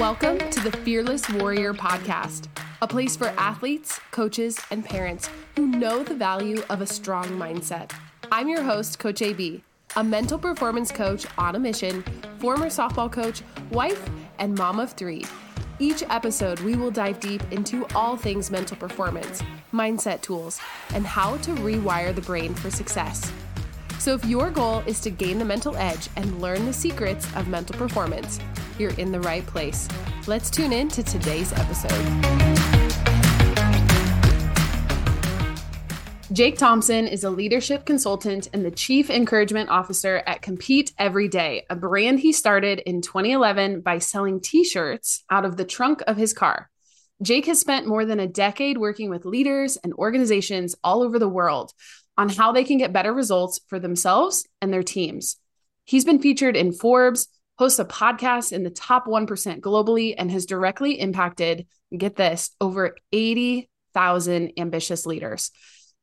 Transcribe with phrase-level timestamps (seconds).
[0.00, 2.48] Welcome to the Fearless Warrior Podcast,
[2.82, 7.92] a place for athletes, coaches, and parents who know the value of a strong mindset.
[8.30, 9.64] I'm your host, Coach AB,
[9.96, 12.04] a mental performance coach on a mission,
[12.38, 13.40] former softball coach,
[13.70, 14.06] wife,
[14.38, 15.24] and mom of three.
[15.78, 19.42] Each episode, we will dive deep into all things mental performance,
[19.72, 20.60] mindset tools,
[20.92, 23.32] and how to rewire the brain for success.
[24.06, 27.48] So, if your goal is to gain the mental edge and learn the secrets of
[27.48, 28.38] mental performance,
[28.78, 29.88] you're in the right place.
[30.28, 31.90] Let's tune in to today's episode.
[36.32, 41.66] Jake Thompson is a leadership consultant and the chief encouragement officer at Compete Every Day,
[41.68, 46.16] a brand he started in 2011 by selling t shirts out of the trunk of
[46.16, 46.70] his car.
[47.22, 51.28] Jake has spent more than a decade working with leaders and organizations all over the
[51.28, 51.72] world
[52.16, 55.36] on how they can get better results for themselves and their teams.
[55.84, 60.46] He's been featured in Forbes, hosts a podcast in the top 1% globally, and has
[60.46, 61.66] directly impacted,
[61.96, 65.50] get this, over 80,000 ambitious leaders.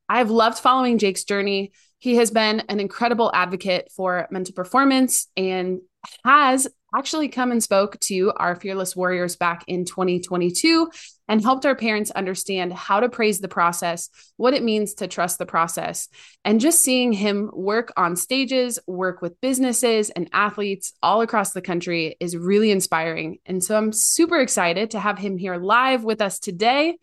[0.07, 1.71] I've loved following Jake's journey.
[1.99, 5.79] He has been an incredible advocate for mental performance and
[6.25, 10.91] has actually come and spoke to our fearless warriors back in 2022
[11.27, 15.37] and helped our parents understand how to praise the process, what it means to trust
[15.37, 16.09] the process.
[16.43, 21.61] And just seeing him work on stages, work with businesses and athletes all across the
[21.61, 23.39] country is really inspiring.
[23.45, 26.97] And so I'm super excited to have him here live with us today.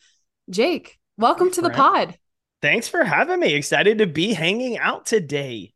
[0.51, 2.17] Jake, welcome to the pod.
[2.61, 3.55] Thanks for having me.
[3.55, 5.73] Excited to be hanging out today.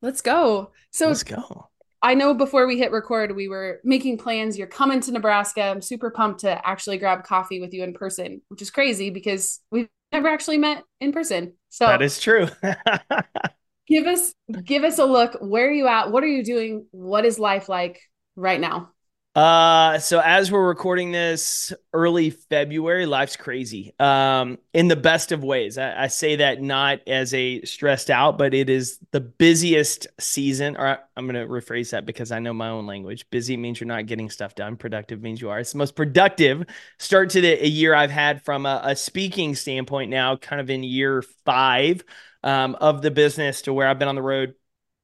[0.00, 0.72] Let's go.
[0.90, 1.68] So let's go.
[2.04, 4.58] I know before we hit record, we were making plans.
[4.58, 5.62] You're coming to Nebraska.
[5.62, 9.60] I'm super pumped to actually grab coffee with you in person, which is crazy because
[9.70, 11.54] we've never actually met in person.
[11.70, 12.48] So that is true.
[13.88, 15.38] give us give us a look.
[15.40, 16.12] Where are you at?
[16.12, 16.84] What are you doing?
[16.90, 18.02] What is life like
[18.36, 18.90] right now?
[19.34, 23.92] Uh, so as we're recording this early February, life's crazy.
[23.98, 25.76] Um, in the best of ways.
[25.76, 30.76] I, I, say that not as a stressed out, but it is the busiest season.
[30.76, 33.28] Or I'm going to rephrase that because I know my own language.
[33.30, 34.76] Busy means you're not getting stuff done.
[34.76, 35.58] Productive means you are.
[35.58, 36.64] It's the most productive
[37.00, 40.10] start to the a year I've had from a, a speaking standpoint.
[40.10, 42.04] Now, kind of in year five
[42.44, 44.54] um, of the business, to where I've been on the road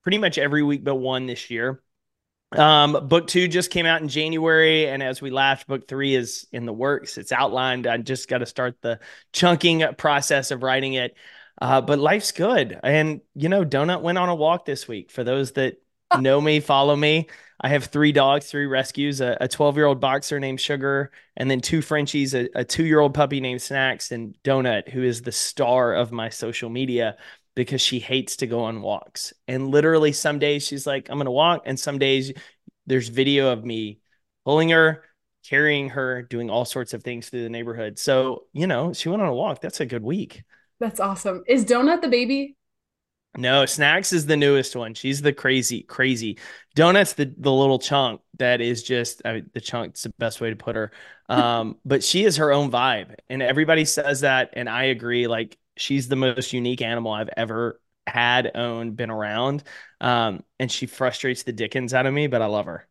[0.04, 1.82] pretty much every week but one this year.
[2.52, 6.46] Um, book two just came out in January, and as we laughed, book three is
[6.52, 7.16] in the works.
[7.16, 7.86] It's outlined.
[7.86, 8.98] I just got to start the
[9.32, 11.16] chunking process of writing it.
[11.60, 12.78] Uh, but life's good.
[12.82, 15.10] And you know, Donut went on a walk this week.
[15.10, 15.80] For those that
[16.18, 17.28] know me, follow me.
[17.62, 21.60] I have three dogs, three rescues, a 12 year old boxer named Sugar, and then
[21.60, 25.32] two Frenchies, a, a two year old puppy named Snacks, and Donut, who is the
[25.32, 27.16] star of my social media
[27.60, 29.34] because she hates to go on walks.
[29.46, 31.64] And literally, some days she's like, I'm going to walk.
[31.66, 32.32] And some days
[32.86, 34.00] there's video of me
[34.46, 35.04] pulling her,
[35.46, 37.98] carrying her, doing all sorts of things through the neighborhood.
[37.98, 39.60] So, you know, she went on a walk.
[39.60, 40.42] That's a good week.
[40.78, 41.44] That's awesome.
[41.46, 42.56] Is Donut the baby?
[43.36, 44.94] No, Snacks is the newest one.
[44.94, 46.38] She's the crazy, crazy.
[46.74, 50.48] Donut's the the little chunk that is just I mean, the chunk's the best way
[50.48, 50.92] to put her.
[51.30, 55.28] Um, but she is her own vibe, and everybody says that, and I agree.
[55.28, 59.62] Like she's the most unique animal I've ever had, owned, been around.
[60.00, 62.86] Um, and she frustrates the dickens out of me, but I love her.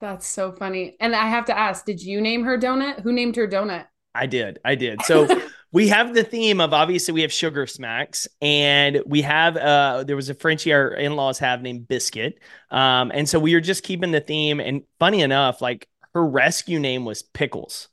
[0.00, 0.96] That's so funny.
[1.00, 3.00] And I have to ask, did you name her Donut?
[3.00, 3.86] Who named her Donut?
[4.14, 4.58] I did.
[4.64, 5.02] I did.
[5.02, 5.28] So
[5.72, 10.16] we have the theme of obviously we have Sugar Snacks and we have uh there
[10.16, 12.38] was a Frenchie our in-laws have named Biscuit.
[12.70, 16.78] Um and so we were just keeping the theme and funny enough like her rescue
[16.78, 17.88] name was Pickles,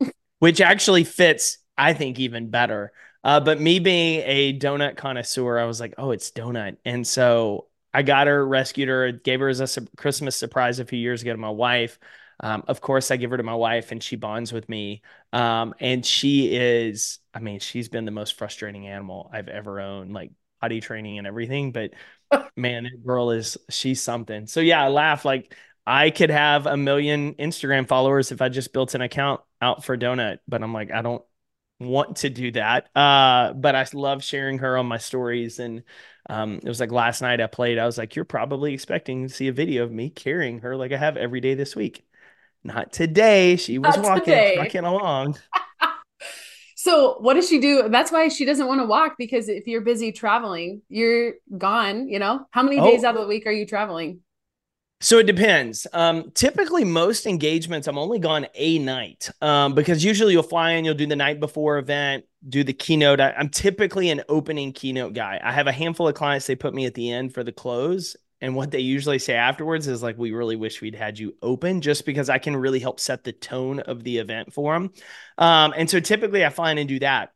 [0.40, 2.92] which actually fits I think even better.
[3.22, 6.78] Uh, but me being a donut connoisseur, I was like, oh, it's donut.
[6.84, 10.84] And so I got her, rescued her, gave her as a su- Christmas surprise a
[10.86, 11.98] few years ago to my wife.
[12.42, 15.02] Um, of course, I give her to my wife and she bonds with me.
[15.32, 20.14] Um, and she is, I mean, she's been the most frustrating animal I've ever owned,
[20.14, 20.30] like
[20.62, 21.72] potty training and everything.
[21.72, 21.92] But
[22.56, 24.46] man, that girl is, she's something.
[24.46, 25.54] So yeah, I laugh like
[25.86, 29.96] I could have a million Instagram followers if I just built an account out for
[29.96, 30.38] Donut.
[30.48, 31.22] But I'm like, I don't,
[31.80, 32.94] want to do that.
[32.94, 35.58] Uh, but I love sharing her on my stories.
[35.58, 35.82] And
[36.28, 39.34] um, it was like last night I played, I was like, you're probably expecting to
[39.34, 42.04] see a video of me carrying her like I have every day this week.
[42.62, 43.56] Not today.
[43.56, 44.54] She was Not walking, today.
[44.58, 45.38] walking along.
[46.76, 47.88] so what does she do?
[47.88, 52.08] That's why she doesn't want to walk because if you're busy traveling, you're gone.
[52.08, 53.08] You know, how many days oh.
[53.08, 54.20] out of the week are you traveling?
[55.02, 55.86] So it depends.
[55.94, 60.84] Um, typically, most engagements, I'm only gone a night um, because usually you'll fly in,
[60.84, 63.18] you'll do the night before event, do the keynote.
[63.18, 65.40] I, am typically an opening keynote guy.
[65.42, 68.14] I have a handful of clients, they put me at the end for the close.
[68.42, 71.80] And what they usually say afterwards is like, we really wish we'd had you open
[71.80, 74.92] just because I can really help set the tone of the event for them.
[75.38, 77.32] Um, and so typically I find and do that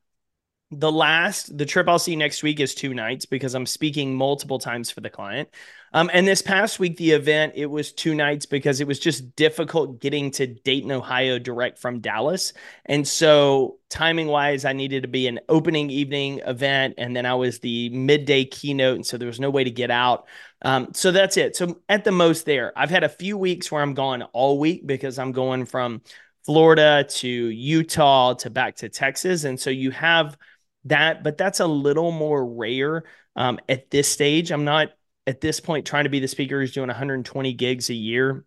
[0.79, 4.59] the last the trip I'll see next week is two nights because I'm speaking multiple
[4.59, 5.49] times for the client.
[5.93, 9.37] Um, and this past week, the event it was two nights because it was just
[9.37, 12.53] difficult getting to Dayton, Ohio, direct from Dallas.
[12.85, 17.35] And so timing wise, I needed to be an opening evening event, and then I
[17.35, 20.27] was the midday keynote, and so there was no way to get out.
[20.63, 21.55] Um, so that's it.
[21.55, 24.85] So at the most, there I've had a few weeks where I'm gone all week
[24.87, 26.03] because I'm going from
[26.45, 30.37] Florida to Utah to back to Texas, and so you have
[30.87, 33.05] that, but that's a little more rare
[33.37, 34.51] um, at this stage.
[34.51, 34.91] I'm not
[35.27, 38.45] at this point trying to be the speaker who's doing 120 gigs a year.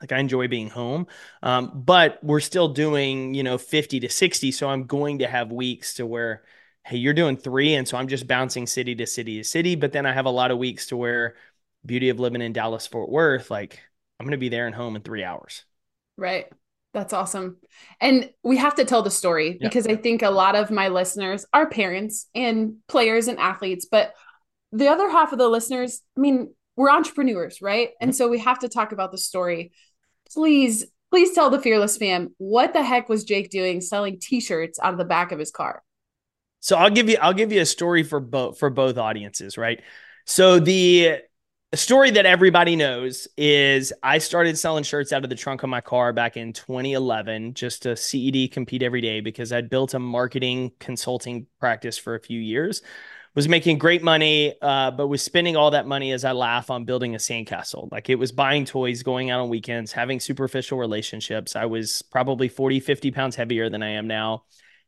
[0.00, 1.06] Like I enjoy being home,
[1.42, 4.52] um, but we're still doing you know 50 to 60.
[4.52, 6.42] So I'm going to have weeks to where
[6.84, 9.76] hey you're doing three, and so I'm just bouncing city to city to city.
[9.76, 11.36] But then I have a lot of weeks to where
[11.86, 13.80] beauty of living in Dallas Fort Worth, like
[14.18, 15.64] I'm going to be there and home in three hours.
[16.16, 16.46] Right.
[16.94, 17.56] That's awesome.
[18.00, 19.68] And we have to tell the story yeah.
[19.68, 24.14] because I think a lot of my listeners are parents and players and athletes, but
[24.70, 27.90] the other half of the listeners, I mean, we're entrepreneurs, right?
[28.00, 29.72] And so we have to talk about the story.
[30.32, 34.92] Please, please tell the fearless fam what the heck was Jake doing selling t-shirts out
[34.92, 35.82] of the back of his car?
[36.60, 39.82] So I'll give you I'll give you a story for both for both audiences, right?
[40.24, 41.18] So the
[41.74, 45.68] a story that everybody knows is I started selling shirts out of the trunk of
[45.68, 49.98] my car back in 2011 just to CED compete every day because I'd built a
[49.98, 52.82] marketing consulting practice for a few years.
[53.34, 56.84] Was making great money, uh, but was spending all that money as I laugh on
[56.84, 57.90] building a sandcastle.
[57.90, 61.56] Like it was buying toys, going out on weekends, having superficial relationships.
[61.56, 64.44] I was probably 40, 50 pounds heavier than I am now.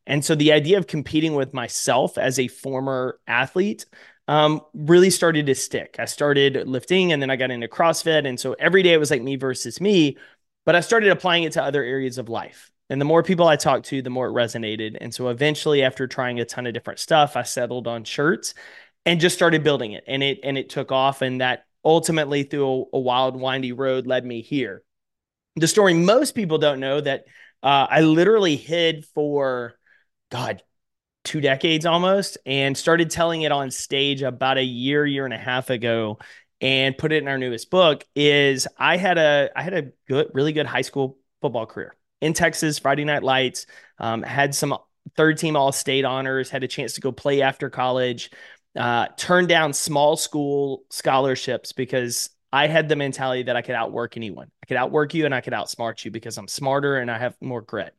[0.07, 3.87] And so the idea of competing with myself as a former athlete
[4.29, 5.97] um, really started to stick.
[5.99, 8.27] I started lifting and then I got into CrossFit.
[8.27, 10.17] And so every day it was like me versus me,
[10.65, 12.71] but I started applying it to other areas of life.
[12.89, 14.97] And the more people I talked to, the more it resonated.
[15.01, 18.55] And so eventually, after trying a ton of different stuff, I settled on shirts
[19.05, 20.05] and just started building it.
[20.07, 21.21] And it and it took off.
[21.21, 24.85] And that ultimately, through a, a wild, windy road, led me here.
[25.57, 27.25] The story most people don't know that
[27.63, 29.75] uh, I literally hid for
[30.31, 30.63] God
[31.27, 35.39] two decades almost and started telling it on stage about a year year and a
[35.39, 36.19] half ago
[36.61, 40.29] and put it in our newest book is i had a i had a good
[40.33, 43.67] really good high school football career in texas friday night lights
[43.99, 44.77] um, had some
[45.17, 48.31] third team all state honors had a chance to go play after college
[48.77, 54.17] uh, turned down small school scholarships because I had the mentality that I could outwork
[54.17, 54.51] anyone.
[54.63, 57.37] I could outwork you and I could outsmart you because I'm smarter and I have
[57.41, 57.95] more grit.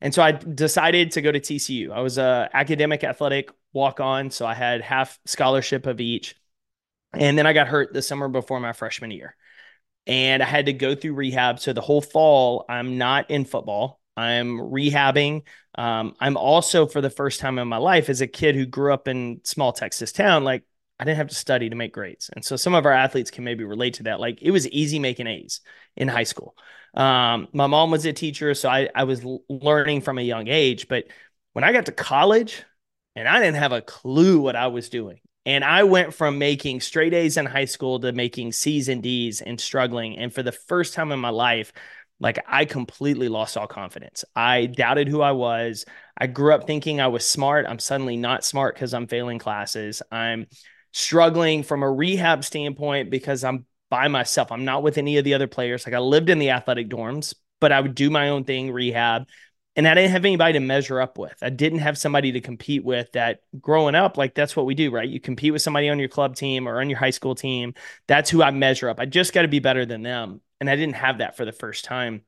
[0.00, 1.90] And so I decided to go to TCU.
[1.92, 6.36] I was a academic athletic walk on, so I had half scholarship of each.
[7.12, 9.34] And then I got hurt the summer before my freshman year.
[10.06, 11.58] And I had to go through rehab.
[11.58, 14.00] So the whole fall, I'm not in football.
[14.16, 15.42] I'm rehabbing.
[15.76, 18.92] Um, I'm also, for the first time in my life, as a kid who grew
[18.92, 20.64] up in small Texas town, like
[20.98, 22.30] I didn't have to study to make grades.
[22.34, 24.20] And so some of our athletes can maybe relate to that.
[24.20, 25.60] Like it was easy making A's
[25.96, 26.56] in high school.
[26.94, 30.88] Um, my mom was a teacher, so I, I was learning from a young age.
[30.88, 31.04] But
[31.52, 32.64] when I got to college,
[33.18, 35.18] and I didn't have a clue what I was doing.
[35.44, 39.40] And I went from making straight A's in high school to making C's and D's
[39.40, 40.18] and struggling.
[40.18, 41.72] And for the first time in my life,
[42.20, 44.24] like I completely lost all confidence.
[44.36, 45.84] I doubted who I was.
[46.16, 47.66] I grew up thinking I was smart.
[47.68, 50.02] I'm suddenly not smart because I'm failing classes.
[50.12, 50.46] I'm
[50.92, 54.52] struggling from a rehab standpoint because I'm by myself.
[54.52, 55.86] I'm not with any of the other players.
[55.86, 59.26] Like I lived in the athletic dorms, but I would do my own thing, rehab.
[59.76, 61.36] And I didn't have anybody to measure up with.
[61.40, 64.90] I didn't have somebody to compete with that growing up, like that's what we do,
[64.90, 65.08] right?
[65.08, 67.74] You compete with somebody on your club team or on your high school team.
[68.08, 68.98] That's who I measure up.
[68.98, 70.40] I just got to be better than them.
[70.60, 72.22] And I didn't have that for the first time.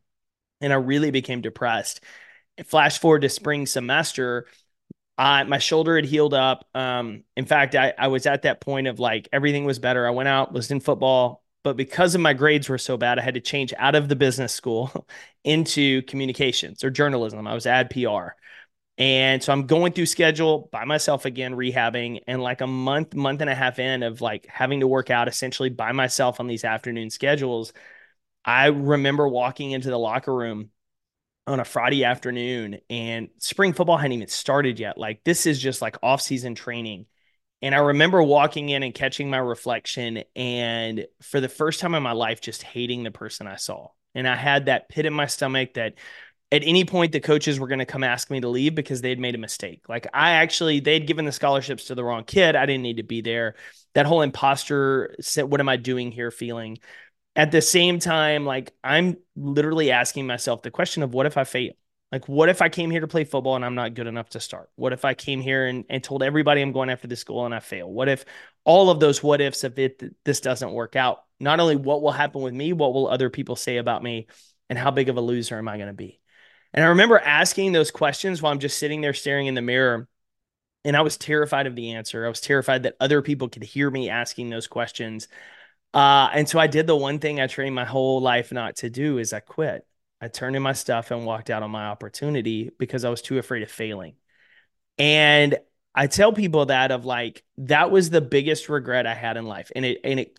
[0.60, 2.04] And I really became depressed.
[2.66, 4.46] Flash forward to spring semester,
[5.20, 6.66] uh, my shoulder had healed up.
[6.74, 10.06] Um, in fact, I, I was at that point of like everything was better.
[10.06, 13.22] I went out, was in football, but because of my grades were so bad, I
[13.22, 15.06] had to change out of the business school
[15.44, 17.46] into communications or journalism.
[17.46, 18.34] I was ad PR.
[18.96, 23.42] And so I'm going through schedule by myself again, rehabbing, and like a month, month
[23.42, 26.64] and a half in of like having to work out essentially by myself on these
[26.64, 27.74] afternoon schedules.
[28.44, 30.70] I remember walking into the locker room
[31.46, 34.98] on a Friday afternoon and spring football hadn't even started yet.
[34.98, 37.06] Like this is just like off-season training.
[37.62, 42.02] And I remember walking in and catching my reflection and for the first time in
[42.02, 43.88] my life just hating the person I saw.
[44.14, 45.94] And I had that pit in my stomach that
[46.52, 49.10] at any point the coaches were going to come ask me to leave because they
[49.10, 49.88] had made a mistake.
[49.88, 52.56] Like I actually they'd given the scholarships to the wrong kid.
[52.56, 53.56] I didn't need to be there.
[53.94, 56.78] That whole imposter what am I doing here feeling.
[57.36, 61.44] At the same time like I'm literally asking myself the question of what if I
[61.44, 61.72] fail?
[62.12, 64.40] Like what if I came here to play football and I'm not good enough to
[64.40, 64.68] start?
[64.74, 67.54] What if I came here and, and told everybody I'm going after this goal and
[67.54, 67.90] I fail?
[67.90, 68.24] What if
[68.64, 71.22] all of those what ifs if it this doesn't work out?
[71.38, 74.26] Not only what will happen with me, what will other people say about me
[74.68, 76.20] and how big of a loser am I going to be?
[76.72, 80.08] And I remember asking those questions while I'm just sitting there staring in the mirror.
[80.84, 82.24] And I was terrified of the answer.
[82.24, 85.28] I was terrified that other people could hear me asking those questions.
[85.92, 88.90] Uh, and so I did the one thing I trained my whole life not to
[88.90, 89.86] do is I quit.
[90.20, 93.38] I turned in my stuff and walked out on my opportunity because I was too
[93.38, 94.14] afraid of failing.
[94.98, 95.58] And
[95.94, 99.72] I tell people that of like that was the biggest regret I had in life.
[99.74, 100.38] And it and it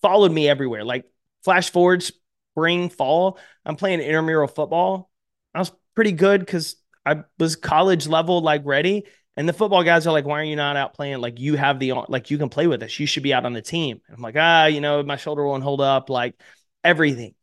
[0.00, 0.84] followed me everywhere.
[0.84, 1.04] Like
[1.44, 5.10] flash forward spring, fall, I'm playing intramural football
[5.54, 9.06] I was pretty good because I was college level, like ready.
[9.36, 11.20] And the football guys are like, why are you not out playing?
[11.20, 12.98] Like, you have the, like, you can play with us.
[12.98, 14.00] You should be out on the team.
[14.06, 16.34] And I'm like, ah, you know, my shoulder won't hold up, like
[16.82, 17.34] everything,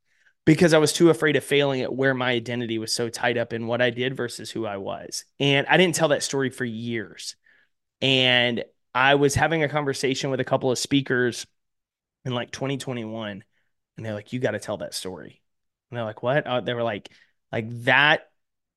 [0.46, 3.54] because I was too afraid of failing at where my identity was so tied up
[3.54, 5.24] in what I did versus who I was.
[5.40, 7.36] And I didn't tell that story for years.
[8.02, 8.64] And
[8.94, 11.48] I was having a conversation with a couple of speakers
[12.26, 13.44] in like 2021.
[13.96, 15.42] And they're like, you got to tell that story.
[15.90, 16.46] And they're like, what?
[16.46, 17.10] Uh, they were like,
[17.52, 18.30] like that,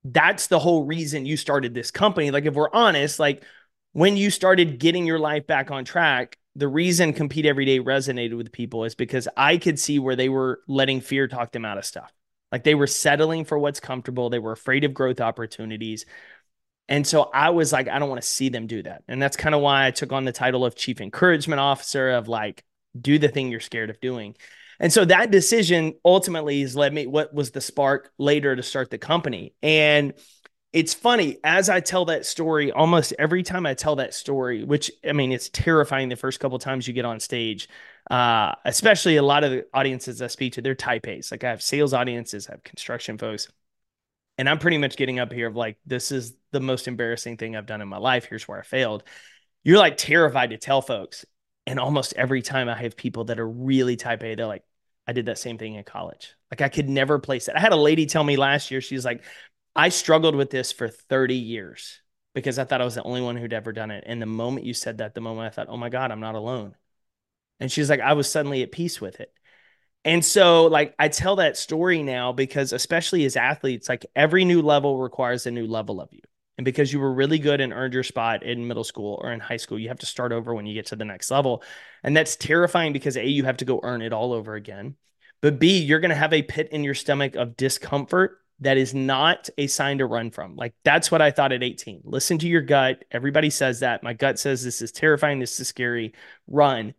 [0.04, 2.30] that's the whole reason you started this company.
[2.30, 3.44] Like, if we're honest, like
[3.92, 8.36] when you started getting your life back on track, the reason Compete Every Day resonated
[8.36, 11.78] with people is because I could see where they were letting fear talk them out
[11.78, 12.12] of stuff.
[12.50, 16.06] Like they were settling for what's comfortable, they were afraid of growth opportunities.
[16.88, 19.04] And so I was like, I don't want to see them do that.
[19.06, 22.26] And that's kind of why I took on the title of chief encouragement officer of
[22.26, 22.64] like,
[23.00, 24.34] do the thing you're scared of doing.
[24.80, 28.90] And so that decision ultimately has led me what was the spark later to start
[28.90, 29.54] the company.
[29.62, 30.14] And
[30.72, 34.90] it's funny as I tell that story, almost every time I tell that story, which
[35.06, 37.68] I mean, it's terrifying the first couple times you get on stage.
[38.10, 41.30] Uh, especially a lot of the audiences I speak to, they're type A's.
[41.30, 43.48] Like I have sales audiences, I have construction folks.
[44.38, 47.54] And I'm pretty much getting up here of like, this is the most embarrassing thing
[47.54, 48.24] I've done in my life.
[48.24, 49.02] Here's where I failed.
[49.64, 51.26] You're like terrified to tell folks.
[51.66, 54.64] And almost every time I have people that are really type A, they're like,
[55.10, 56.36] I did that same thing in college.
[56.52, 57.56] Like I could never place it.
[57.56, 59.24] I had a lady tell me last year, she's like,
[59.74, 62.00] I struggled with this for 30 years
[62.32, 64.04] because I thought I was the only one who'd ever done it.
[64.06, 66.36] And the moment you said that, the moment I thought, oh my God, I'm not
[66.36, 66.76] alone.
[67.58, 69.32] And she's like, I was suddenly at peace with it.
[70.04, 74.62] And so, like, I tell that story now because, especially as athletes, like every new
[74.62, 76.20] level requires a new level of you.
[76.60, 79.40] And because you were really good and earned your spot in middle school or in
[79.40, 81.62] high school, you have to start over when you get to the next level.
[82.02, 84.96] And that's terrifying because A, you have to go earn it all over again.
[85.40, 88.92] But B, you're going to have a pit in your stomach of discomfort that is
[88.92, 90.54] not a sign to run from.
[90.54, 92.02] Like that's what I thought at 18.
[92.04, 93.06] Listen to your gut.
[93.10, 94.02] Everybody says that.
[94.02, 95.38] My gut says this is terrifying.
[95.38, 96.12] This is scary.
[96.46, 96.92] Run.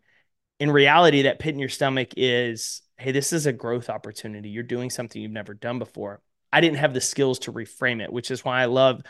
[0.58, 4.48] In reality, that pit in your stomach is hey, this is a growth opportunity.
[4.48, 6.20] You're doing something you've never done before.
[6.52, 9.02] I didn't have the skills to reframe it, which is why I love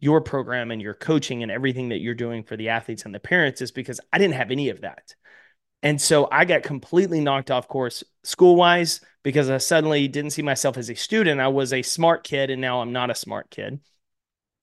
[0.00, 3.20] your program and your coaching and everything that you're doing for the athletes and the
[3.20, 5.14] parents is because I didn't have any of that.
[5.82, 10.42] And so I got completely knocked off course school wise because I suddenly didn't see
[10.42, 11.40] myself as a student.
[11.40, 13.80] I was a smart kid and now I'm not a smart kid.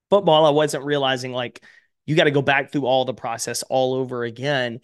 [0.09, 1.63] Football, I wasn't realizing like
[2.05, 4.79] you got to go back through all the process all over again.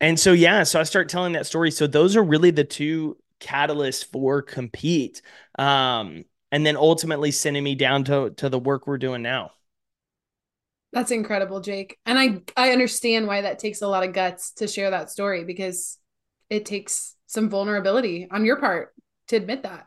[0.00, 1.70] And so, yeah, so I start telling that story.
[1.70, 5.22] So those are really the two catalysts for compete.
[5.58, 9.52] Um, and then ultimately sending me down to, to the work we're doing now.
[10.92, 11.98] That's incredible, Jake.
[12.04, 15.44] And I I understand why that takes a lot of guts to share that story
[15.44, 15.98] because
[16.50, 18.94] it takes some vulnerability on your part
[19.28, 19.86] to admit that.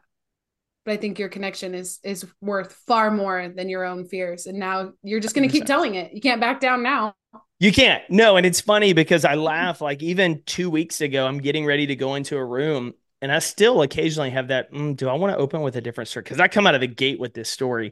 [0.84, 4.48] But I think your connection is is worth far more than your own fears.
[4.48, 6.14] And now you're just going to keep telling it.
[6.14, 7.14] You can't back down now.
[7.60, 8.04] You can't.
[8.10, 11.88] No, and it's funny because I laugh like even 2 weeks ago I'm getting ready
[11.88, 15.34] to go into a room and I still occasionally have that mm, do I want
[15.34, 17.50] to open with a different story cuz I come out of the gate with this
[17.50, 17.92] story.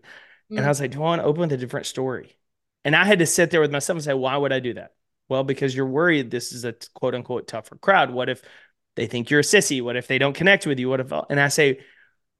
[0.51, 0.57] Mm.
[0.57, 2.35] And I was like, do I want to open with a different story?
[2.85, 4.93] And I had to sit there with myself and say, why would I do that?
[5.29, 8.11] Well, because you're worried this is a quote unquote tougher crowd.
[8.11, 8.41] What if
[8.95, 9.81] they think you're a sissy?
[9.81, 10.89] What if they don't connect with you?
[10.89, 11.79] What if, and I say,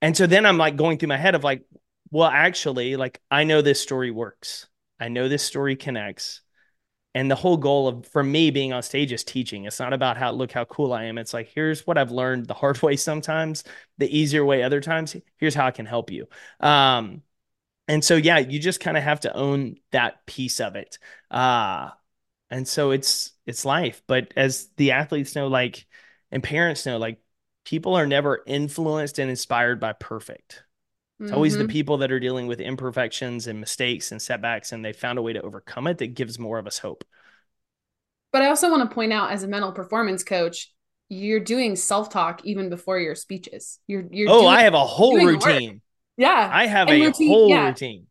[0.02, 1.64] and so then I'm like going through my head of like,
[2.12, 4.68] well, actually, like I know this story works.
[5.00, 6.42] I know this story connects.
[7.16, 9.66] And the whole goal of for me being on stage is teaching.
[9.66, 11.18] It's not about how look how cool I am.
[11.18, 13.64] It's like here's what I've learned the hard way sometimes,
[13.98, 15.16] the easier way other times.
[15.38, 16.28] Here's how I can help you.
[16.60, 17.22] Um,
[17.88, 20.98] and so yeah you just kind of have to own that piece of it
[21.32, 21.90] uh
[22.50, 25.86] and so it's it's life but as the athletes know like
[26.32, 27.20] and parents know like
[27.66, 30.63] people are never influenced and inspired by perfect
[31.20, 31.36] It's mm-hmm.
[31.36, 31.72] always the mm-hmm.
[31.72, 35.34] people that are dealing with imperfections and mistakes and setbacks, and they found a way
[35.34, 37.06] to overcome it that gives more of us hope.
[38.32, 40.74] But I also want to point out as a mental performance coach,
[41.10, 43.80] you're doing self-talk even before your speeches.
[43.88, 45.83] You're you're Oh, doing, I have a whole routine.
[46.17, 46.50] Yeah.
[46.51, 47.67] I have and a routine, whole yeah.
[47.67, 48.08] routine.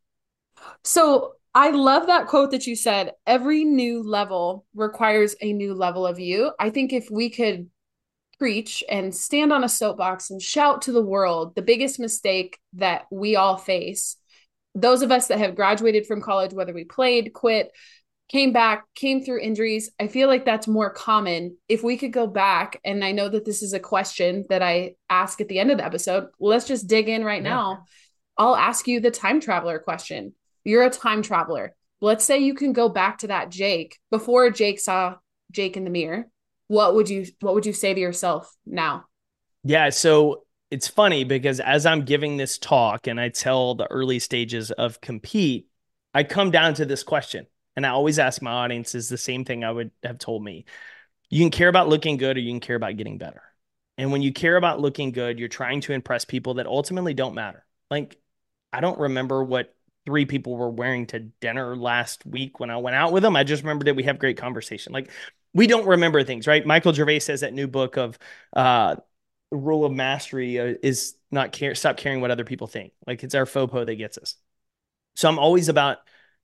[0.84, 3.12] So I love that quote that you said.
[3.26, 6.52] Every new level requires a new level of you.
[6.58, 7.68] I think if we could
[8.38, 13.06] preach and stand on a soapbox and shout to the world the biggest mistake that
[13.10, 14.16] we all face,
[14.74, 17.70] those of us that have graduated from college, whether we played, quit,
[18.32, 19.90] came back, came through injuries.
[20.00, 21.58] I feel like that's more common.
[21.68, 24.94] If we could go back, and I know that this is a question that I
[25.10, 27.50] ask at the end of the episode, let's just dig in right yeah.
[27.50, 27.84] now.
[28.38, 30.32] I'll ask you the time traveler question.
[30.64, 31.74] You're a time traveler.
[32.00, 35.16] Let's say you can go back to that Jake before Jake saw
[35.50, 36.26] Jake in the mirror.
[36.68, 39.04] What would you what would you say to yourself now?
[39.62, 44.18] Yeah, so it's funny because as I'm giving this talk and I tell the early
[44.18, 45.66] stages of compete,
[46.14, 49.64] I come down to this question and I always ask my audiences the same thing
[49.64, 50.64] I would have told me.
[51.30, 53.42] You can care about looking good or you can care about getting better.
[53.98, 57.34] And when you care about looking good, you're trying to impress people that ultimately don't
[57.34, 57.64] matter.
[57.90, 58.18] Like,
[58.72, 59.74] I don't remember what
[60.04, 63.36] three people were wearing to dinner last week when I went out with them.
[63.36, 64.92] I just remember that we have great conversation.
[64.92, 65.10] Like,
[65.54, 66.64] we don't remember things, right?
[66.64, 68.18] Michael Gervais says that new book of
[68.54, 68.96] uh,
[69.50, 72.92] rule of mastery uh, is not care, stop caring what other people think.
[73.06, 74.36] Like, it's our FOPO that gets us.
[75.14, 75.98] So I'm always about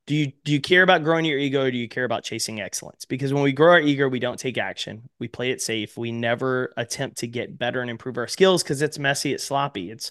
[0.09, 2.63] do you do you care about growing your ego or do you care about chasing
[2.63, 3.05] excellence?
[3.05, 5.07] Because when we grow our ego we don't take action.
[5.19, 5.99] We play it safe.
[5.99, 9.91] We never attempt to get better and improve our skills because it's messy it's sloppy.
[9.91, 10.11] It's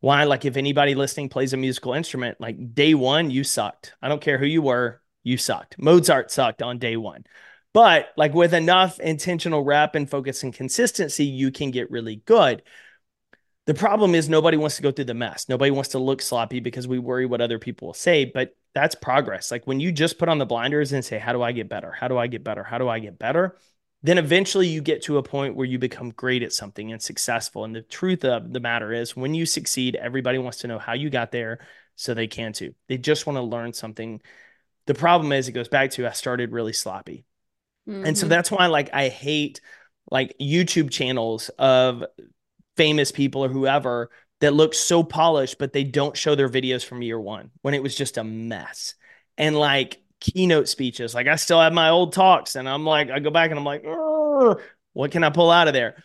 [0.00, 3.94] why like if anybody listening plays a musical instrument like day one you sucked.
[4.02, 5.78] I don't care who you were you sucked.
[5.78, 7.24] Mozart sucked on day one.
[7.72, 12.64] But like with enough intentional rep and focus and consistency you can get really good
[13.66, 15.48] the problem is nobody wants to go through the mess.
[15.48, 18.24] Nobody wants to look sloppy because we worry what other people will say.
[18.24, 19.50] But that's progress.
[19.50, 21.90] Like when you just put on the blinders and say, How do I get better?
[21.90, 22.62] How do I get better?
[22.62, 23.56] How do I get better?
[24.02, 27.64] Then eventually you get to a point where you become great at something and successful.
[27.64, 30.92] And the truth of the matter is, when you succeed, everybody wants to know how
[30.92, 31.58] you got there
[31.96, 32.74] so they can too.
[32.88, 34.20] They just want to learn something.
[34.86, 37.24] The problem is, it goes back to I started really sloppy.
[37.88, 38.06] Mm-hmm.
[38.06, 38.30] And so mm-hmm.
[38.30, 39.60] that's why, like, I hate
[40.08, 42.04] like YouTube channels of
[42.76, 44.10] famous people or whoever
[44.40, 47.82] that look so polished, but they don't show their videos from year one when it
[47.82, 48.94] was just a mess.
[49.38, 53.18] And like keynote speeches, like I still have my old talks, and I'm like, I
[53.18, 53.84] go back and I'm like,
[54.92, 56.02] what can I pull out of there?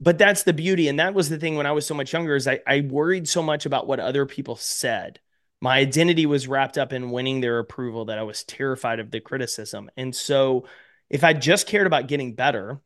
[0.00, 0.88] But that's the beauty.
[0.88, 3.28] And that was the thing when I was so much younger, is I, I worried
[3.28, 5.18] so much about what other people said.
[5.60, 9.18] My identity was wrapped up in winning their approval that I was terrified of the
[9.20, 9.90] criticism.
[9.96, 10.66] And so
[11.10, 12.80] if I just cared about getting better,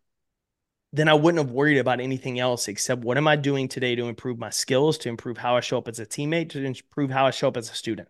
[0.93, 4.09] then I wouldn't have worried about anything else except what am I doing today to
[4.09, 7.27] improve my skills, to improve how I show up as a teammate, to improve how
[7.27, 8.09] I show up as a student.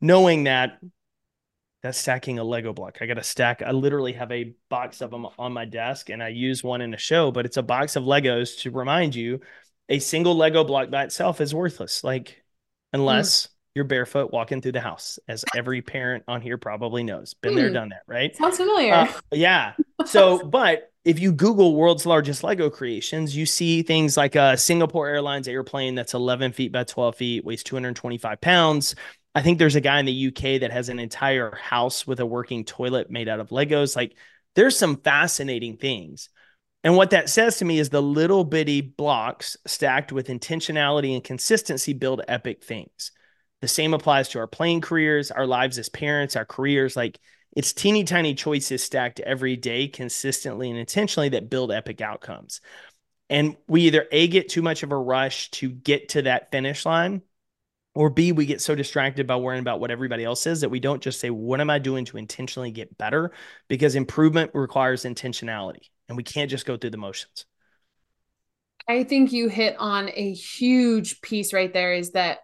[0.00, 0.80] Knowing that
[1.82, 2.98] that's stacking a Lego block.
[3.00, 3.62] I got a stack.
[3.62, 6.92] I literally have a box of them on my desk and I use one in
[6.92, 9.40] a show, but it's a box of Legos to remind you
[9.88, 12.02] a single Lego block by itself is worthless.
[12.02, 12.42] Like,
[12.92, 13.50] unless mm.
[13.76, 17.34] you're barefoot walking through the house, as every parent on here probably knows.
[17.34, 17.56] Been mm.
[17.56, 18.34] there, done that, right?
[18.36, 18.94] Sounds familiar.
[18.94, 19.74] Uh, yeah.
[20.04, 25.08] So, but if you Google world's largest Lego creations, you see things like a Singapore
[25.08, 28.94] Airlines airplane that's 11 feet by 12 feet, weighs 225 pounds.
[29.34, 32.26] I think there's a guy in the UK that has an entire house with a
[32.26, 33.96] working toilet made out of Legos.
[33.96, 34.18] Like
[34.54, 36.28] there's some fascinating things.
[36.84, 41.24] And what that says to me is the little bitty blocks stacked with intentionality and
[41.24, 43.12] consistency build epic things.
[43.62, 46.96] The same applies to our playing careers, our lives as parents, our careers.
[46.96, 47.18] Like
[47.58, 52.60] it's teeny tiny choices stacked every day consistently and intentionally that build epic outcomes.
[53.28, 56.86] And we either A, get too much of a rush to get to that finish
[56.86, 57.20] line,
[57.96, 60.78] or B, we get so distracted by worrying about what everybody else says that we
[60.78, 63.32] don't just say, What am I doing to intentionally get better?
[63.66, 67.44] Because improvement requires intentionality, and we can't just go through the motions.
[68.86, 72.38] I think you hit on a huge piece right there is that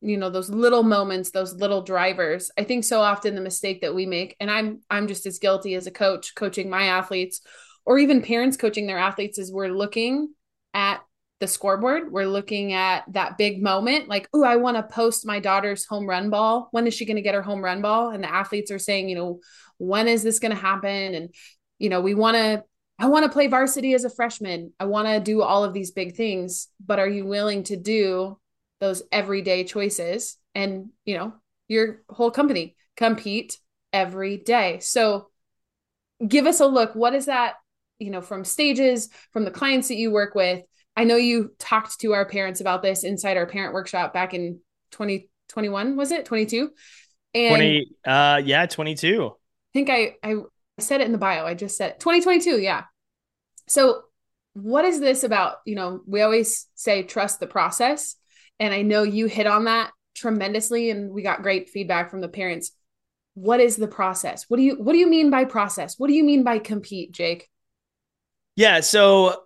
[0.00, 2.50] you know those little moments those little drivers.
[2.56, 5.74] I think so often the mistake that we make and i'm i'm just as guilty
[5.74, 7.40] as a coach coaching my athletes
[7.84, 10.34] or even parents coaching their athletes is we're looking
[10.74, 11.00] at
[11.40, 12.10] the scoreboard.
[12.10, 16.08] We're looking at that big moment like oh i want to post my daughter's home
[16.08, 16.68] run ball.
[16.70, 18.10] When is she going to get her home run ball?
[18.10, 19.40] And the athletes are saying you know
[19.78, 21.14] when is this going to happen?
[21.14, 21.34] And
[21.78, 22.64] you know we want to
[23.00, 24.72] I want to play varsity as a freshman.
[24.80, 28.38] I want to do all of these big things, but are you willing to do
[28.80, 31.32] those everyday choices and you know
[31.68, 33.58] your whole company compete
[33.92, 34.78] every day.
[34.80, 35.28] So
[36.26, 36.94] give us a look.
[36.94, 37.54] What is that
[37.98, 40.62] you know from stages from the clients that you work with?
[40.96, 44.60] I know you talked to our parents about this inside our parent workshop back in
[44.92, 46.24] 2021 was it?
[46.24, 46.70] 22
[47.34, 49.30] and 20 uh yeah 22 i
[49.74, 50.34] think i i
[50.78, 51.44] said it in the bio.
[51.44, 52.84] I just said 2022 yeah.
[53.68, 54.02] So
[54.54, 55.56] what is this about?
[55.66, 58.16] You know we always say trust the process
[58.60, 62.28] and i know you hit on that tremendously and we got great feedback from the
[62.28, 62.72] parents.
[63.34, 64.44] What is the process?
[64.48, 65.98] What do you what do you mean by process?
[65.98, 67.48] What do you mean by compete jake?
[68.56, 69.44] Yeah so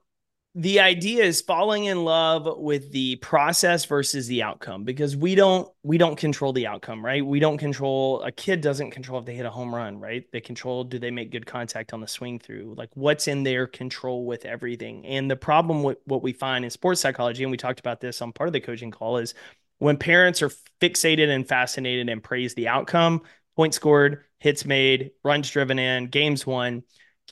[0.55, 5.67] the idea is falling in love with the process versus the outcome because we don't
[5.83, 7.25] we don't control the outcome right?
[7.25, 10.25] We don't control a kid doesn't control if they hit a home run right?
[10.31, 12.75] They control do they make good contact on the swing through?
[12.77, 15.07] Like what's in their control with everything?
[15.07, 18.21] And the problem with what we find in sports psychology and we talked about this
[18.21, 19.33] on part of the coaching call is
[19.79, 20.51] when parents are
[20.83, 23.23] fixated and fascinated and praise the outcome
[23.57, 26.83] points scored hits made runs driven in games won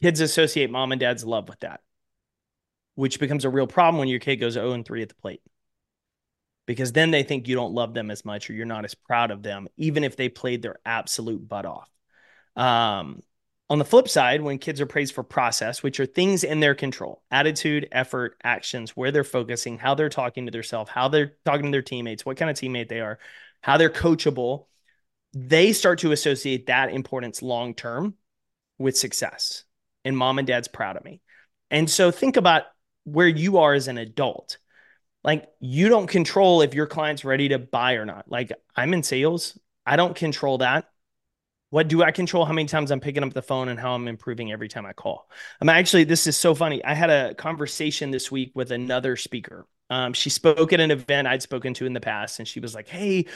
[0.01, 1.81] kids associate mom and dad's love with that
[3.01, 5.41] which becomes a real problem when your kid goes 0 and 3 at the plate.
[6.67, 9.31] Because then they think you don't love them as much or you're not as proud
[9.31, 11.91] of them, even if they played their absolute butt off.
[12.57, 13.23] Um,
[13.71, 16.75] on the flip side, when kids are praised for process, which are things in their
[16.75, 21.65] control attitude, effort, actions, where they're focusing, how they're talking to themselves, how they're talking
[21.65, 23.19] to their teammates, what kind of teammate they are,
[23.63, 24.67] how they're coachable,
[25.33, 28.15] they start to associate that importance long term
[28.77, 29.65] with success.
[30.05, 31.23] And mom and dad's proud of me.
[31.71, 32.65] And so think about
[33.05, 34.59] where you are as an adult.
[35.23, 38.31] Like you don't control if your client's ready to buy or not.
[38.31, 40.91] Like I'm in sales, I don't control that.
[41.71, 42.45] What do I control?
[42.45, 44.93] How many times I'm picking up the phone and how I'm improving every time I
[44.93, 45.31] call.
[45.61, 46.85] I'm actually, this is so funny.
[46.85, 49.67] I had a conversation this week with another speaker.
[49.89, 52.75] Um, she spoke at an event I'd spoken to in the past, and she was
[52.75, 53.27] like, Hey,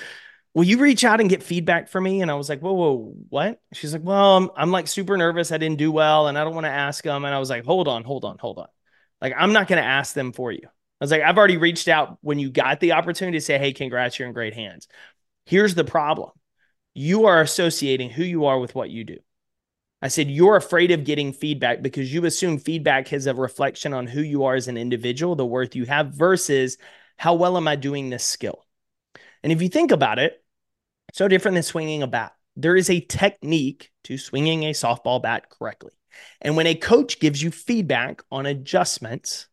[0.54, 2.22] will you reach out and get feedback for me?
[2.22, 3.60] And I was like, whoa, whoa, what?
[3.72, 5.52] She's like, well, I'm, I'm like super nervous.
[5.52, 7.24] I didn't do well and I don't want to ask them.
[7.24, 8.68] And I was like, hold on, hold on, hold on.
[9.24, 10.60] Like, I'm not going to ask them for you.
[10.64, 10.68] I
[11.00, 14.18] was like, I've already reached out when you got the opportunity to say, hey, congrats,
[14.18, 14.86] you're in great hands.
[15.46, 16.30] Here's the problem
[16.92, 19.16] you are associating who you are with what you do.
[20.02, 24.06] I said, you're afraid of getting feedback because you assume feedback is a reflection on
[24.06, 26.76] who you are as an individual, the worth you have, versus
[27.16, 28.66] how well am I doing this skill?
[29.42, 30.44] And if you think about it,
[31.14, 32.34] so different than swinging a bat.
[32.56, 35.92] There is a technique to swinging a softball bat correctly.
[36.40, 39.48] And when a coach gives you feedback on adjustments,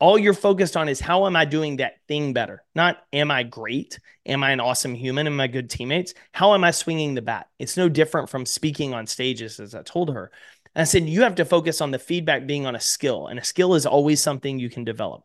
[0.00, 2.62] all you're focused on is how am I doing that thing better?
[2.74, 3.98] Not am I great?
[4.26, 5.26] Am I an awesome human?
[5.26, 6.14] Am I good teammates?
[6.32, 7.48] How am I swinging the bat?
[7.58, 10.30] It's no different from speaking on stages, as I told her.
[10.74, 13.38] And I said, you have to focus on the feedback being on a skill, and
[13.38, 15.24] a skill is always something you can develop.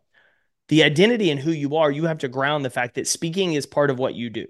[0.70, 3.66] The identity and who you are, you have to ground the fact that speaking is
[3.66, 4.48] part of what you do.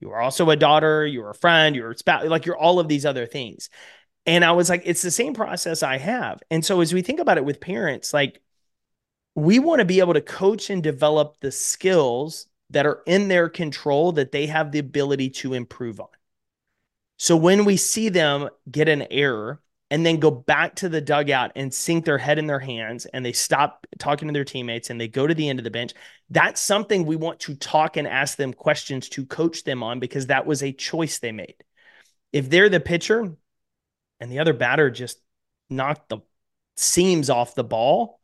[0.00, 2.88] You are also a daughter, you're a friend, you're a spouse, like you're all of
[2.88, 3.68] these other things.
[4.28, 6.42] And I was like, it's the same process I have.
[6.50, 8.42] And so as we think about it with parents, like
[9.34, 13.48] we want to be able to coach and develop the skills that are in their
[13.48, 16.08] control that they have the ability to improve on.
[17.16, 21.52] So when we see them get an error and then go back to the dugout
[21.56, 25.00] and sink their head in their hands and they stop talking to their teammates and
[25.00, 25.94] they go to the end of the bench,
[26.28, 30.26] that's something we want to talk and ask them questions to coach them on because
[30.26, 31.64] that was a choice they made.
[32.30, 33.34] If they're the pitcher,
[34.20, 35.18] and the other batter just
[35.70, 36.18] knocked the
[36.76, 38.20] seams off the ball,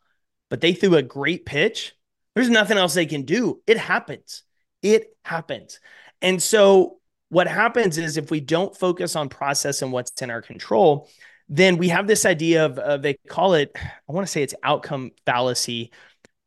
[0.50, 1.94] but they threw a great pitch.
[2.34, 3.62] There's nothing else they can do.
[3.66, 4.42] It happens.
[4.82, 5.80] It happens.
[6.20, 10.42] And so what happens is if we don't focus on process and what's in our
[10.42, 11.08] control,
[11.48, 14.54] then we have this idea of uh, they call it I want to say it's
[14.62, 15.92] outcome fallacy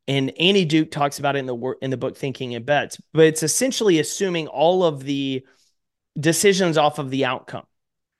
[0.08, 3.26] and Annie Duke talks about it in the in the book Thinking in Bets, but
[3.26, 5.46] it's essentially assuming all of the
[6.18, 7.66] decisions off of the outcome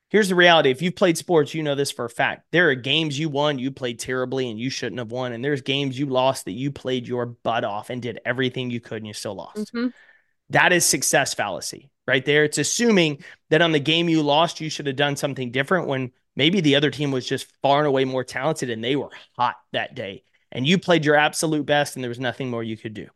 [0.10, 0.70] here's the reality.
[0.70, 2.46] If you've played sports you know this for a fact.
[2.52, 5.62] There are games you won you played terribly and you shouldn't have won and there's
[5.62, 9.08] games you lost that you played your butt off and did everything you could and
[9.08, 9.74] you still lost.
[9.74, 9.88] Mm-hmm.
[10.50, 12.44] that is success fallacy right there.
[12.46, 16.12] It's assuming that on the game you lost you should have done something different when
[16.36, 19.56] maybe the other team was just far and away more talented and they were hot
[19.74, 20.24] that day.
[20.52, 23.08] And you played your absolute best and there was nothing more you could do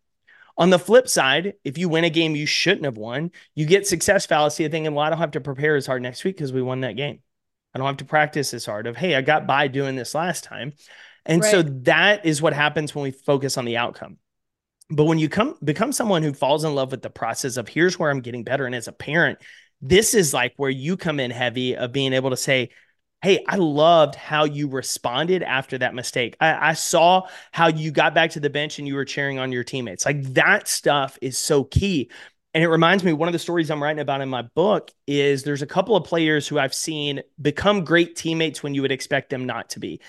[0.61, 3.87] on the flip side, if you win a game you shouldn't have won, you get
[3.87, 6.53] success fallacy of thinking, well, I don't have to prepare as hard next week because
[6.53, 7.21] we won that game.
[7.73, 10.43] I don't have to practice as hard of, hey, I got by doing this last
[10.43, 10.73] time.
[11.25, 11.49] And right.
[11.49, 14.17] so that is what happens when we focus on the outcome.
[14.91, 17.97] But when you come become someone who falls in love with the process of here's
[17.97, 18.67] where I'm getting better.
[18.67, 19.39] And as a parent,
[19.81, 22.69] this is like where you come in heavy of being able to say,
[23.21, 26.35] Hey, I loved how you responded after that mistake.
[26.39, 29.51] I, I, saw how you got back to the bench and you were cheering on
[29.51, 30.05] your teammates.
[30.07, 32.09] Like that stuff is so key.
[32.53, 35.43] And it reminds me, one of the stories I'm writing about in my book is
[35.43, 39.29] there's a couple of players who I've seen become great teammates when you would expect
[39.29, 40.01] them not to be.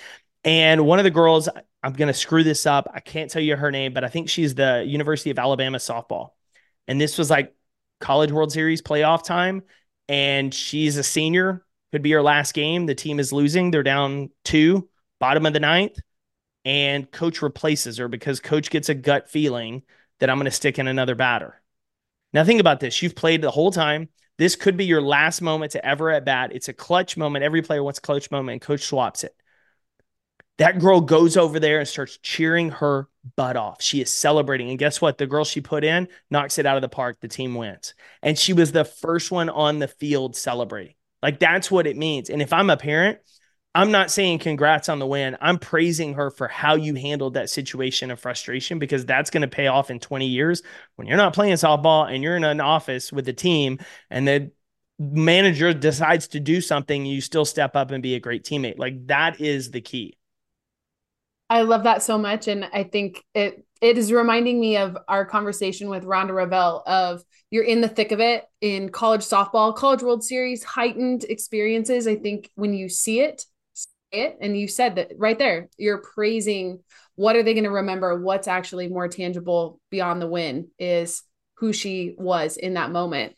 [0.43, 1.49] And one of the girls,
[1.83, 2.91] I'm going to screw this up.
[2.93, 6.31] I can't tell you her name, but I think she's the University of Alabama softball.
[6.89, 7.55] And this was like
[8.01, 9.63] College World Series playoff time,
[10.09, 11.65] and she's a senior.
[11.93, 12.87] Could be your last game.
[12.87, 13.71] The team is losing.
[13.71, 14.89] They're down two,
[15.21, 15.99] bottom of the ninth,
[16.65, 19.83] and coach replaces her because coach gets a gut feeling
[20.19, 21.61] that I'm going to stick in another batter.
[22.33, 23.03] Now, think about this.
[23.03, 24.09] You've played the whole time.
[24.39, 26.53] This could be your last moment to ever at bat.
[26.55, 27.45] It's a clutch moment.
[27.45, 29.37] Every player wants clutch moment, and coach swaps it.
[30.59, 33.83] That girl goes over there and starts cheering her butt off.
[33.83, 34.71] She is celebrating.
[34.71, 35.19] And guess what?
[35.19, 37.19] The girl she put in knocks it out of the park.
[37.21, 37.95] The team wins.
[38.23, 40.95] And she was the first one on the field celebrating.
[41.23, 42.31] Like that's what it means.
[42.31, 43.19] And if I'm a parent,
[43.75, 45.37] I'm not saying congrats on the win.
[45.41, 49.49] I'm praising her for how you handled that situation of frustration because that's going to
[49.49, 50.63] pay off in 20 years
[50.97, 53.79] when you're not playing softball and you're in an office with the team
[54.11, 54.51] and the
[54.99, 58.79] manager decides to do something, you still step up and be a great teammate.
[58.79, 60.19] Like that is the key.
[61.49, 62.49] I love that so much.
[62.49, 67.23] And I think it it is reminding me of our conversation with Rhonda Revelle of
[67.51, 72.07] you're in the thick of it in college softball, college world series, heightened experiences.
[72.07, 73.45] I think when you see it,
[74.11, 76.81] it, and you said that right there, you're praising
[77.17, 78.19] what are they going to remember?
[78.19, 81.23] What's actually more tangible beyond the win is
[81.57, 83.35] who she was in that moment.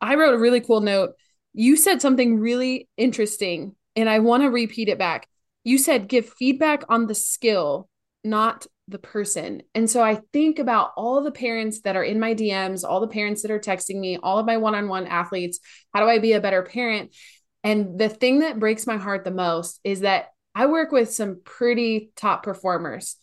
[0.00, 1.10] I wrote a really cool note.
[1.52, 5.28] You said something really interesting, and I want to repeat it back
[5.64, 7.88] you said give feedback on the skill,
[8.24, 9.62] not the person.
[9.74, 13.08] And so I think about all the parents that are in my DMs, all the
[13.08, 15.60] parents that are texting me, all of my one on one athletes.
[15.94, 17.14] How do I be a better parent?
[17.62, 21.40] And the thing that breaks my heart the most is that I work with some
[21.44, 23.16] pretty top performers.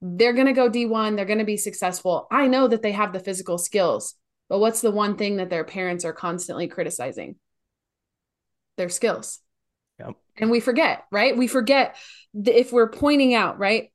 [0.00, 2.26] They're going to go D1, they're going to be successful.
[2.30, 4.14] I know that they have the physical skills,
[4.48, 7.36] but what's the one thing that their parents are constantly criticizing?
[8.76, 9.40] Their skills.
[9.98, 10.14] Yep.
[10.38, 11.36] And we forget, right?
[11.36, 11.96] We forget
[12.32, 13.90] if we're pointing out, right?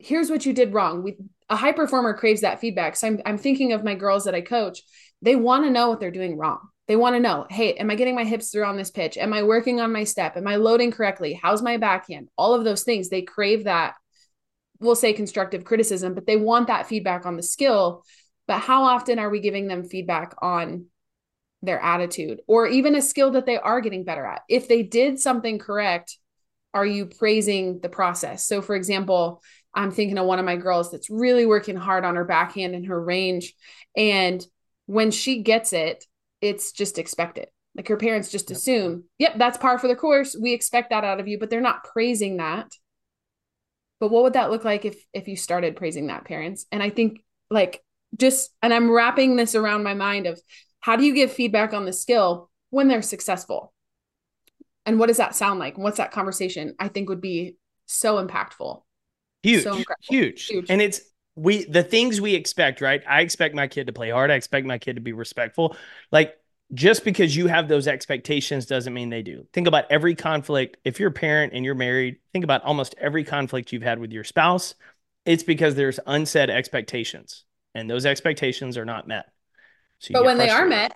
[0.00, 1.02] Here's what you did wrong.
[1.02, 1.16] We
[1.48, 2.96] a high performer craves that feedback.
[2.96, 4.82] So I'm I'm thinking of my girls that I coach.
[5.22, 6.60] They want to know what they're doing wrong.
[6.88, 9.16] They want to know, hey, am I getting my hips through on this pitch?
[9.16, 10.36] Am I working on my step?
[10.36, 11.38] Am I loading correctly?
[11.40, 12.28] How's my backhand?
[12.36, 13.08] All of those things.
[13.08, 13.94] They crave that,
[14.80, 18.02] we'll say constructive criticism, but they want that feedback on the skill.
[18.48, 20.86] But how often are we giving them feedback on
[21.62, 24.42] their attitude or even a skill that they are getting better at.
[24.48, 26.16] If they did something correct,
[26.72, 28.46] are you praising the process?
[28.46, 29.42] So, for example,
[29.74, 32.86] I'm thinking of one of my girls that's really working hard on her backhand and
[32.86, 33.54] her range.
[33.96, 34.44] And
[34.86, 36.04] when she gets it,
[36.40, 37.48] it's just expected.
[37.76, 40.36] Like her parents just assume, yep, that's par for the course.
[40.38, 42.72] We expect that out of you, but they're not praising that.
[44.00, 46.66] But what would that look like if if you started praising that, parents?
[46.72, 47.82] And I think like
[48.16, 50.40] just and I'm wrapping this around my mind of
[50.80, 53.72] how do you give feedback on the skill when they're successful?
[54.86, 55.78] And what does that sound like?
[55.78, 56.74] What's that conversation?
[56.78, 57.56] I think would be
[57.86, 58.82] so impactful.
[59.42, 60.46] Huge, so huge.
[60.46, 60.70] huge.
[60.70, 61.00] And it's
[61.36, 63.02] we the things we expect, right?
[63.08, 64.30] I expect my kid to play hard.
[64.30, 65.76] I expect my kid to be respectful.
[66.12, 66.36] Like
[66.72, 69.46] just because you have those expectations doesn't mean they do.
[69.52, 70.76] Think about every conflict.
[70.84, 74.12] If you're a parent and you're married, think about almost every conflict you've had with
[74.12, 74.74] your spouse.
[75.26, 79.26] It's because there's unsaid expectations, and those expectations are not met.
[79.98, 80.92] So but when they are met,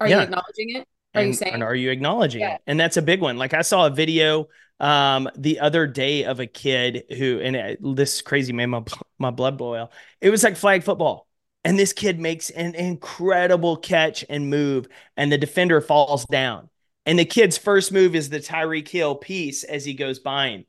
[0.00, 0.18] are yeah.
[0.18, 0.88] you acknowledging it?
[1.14, 1.54] Are and, you saying?
[1.54, 2.54] And are you acknowledging yeah.
[2.54, 2.62] it?
[2.66, 3.36] And that's a big one.
[3.36, 4.48] Like I saw a video
[4.80, 8.82] um the other day of a kid who and it, this crazy made my
[9.18, 9.90] my blood boil.
[10.20, 11.26] It was like flag football.
[11.64, 14.86] And this kid makes an incredible catch and move
[15.16, 16.70] and the defender falls down.
[17.04, 20.64] And the kid's first move is the Tyreek Hill piece as he goes by him.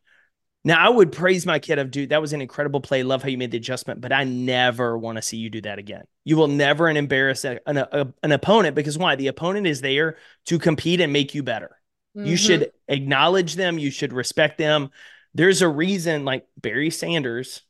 [0.65, 3.03] Now, I would praise my kid of, dude, that was an incredible play.
[3.03, 5.79] Love how you made the adjustment, but I never want to see you do that
[5.79, 6.03] again.
[6.25, 9.15] You will never embarrass an, a, an opponent because why?
[9.15, 10.17] The opponent is there
[10.47, 11.78] to compete and make you better.
[12.15, 12.27] Mm-hmm.
[12.27, 13.79] You should acknowledge them.
[13.79, 14.91] You should respect them.
[15.33, 17.61] There's a reason, like Barry Sanders,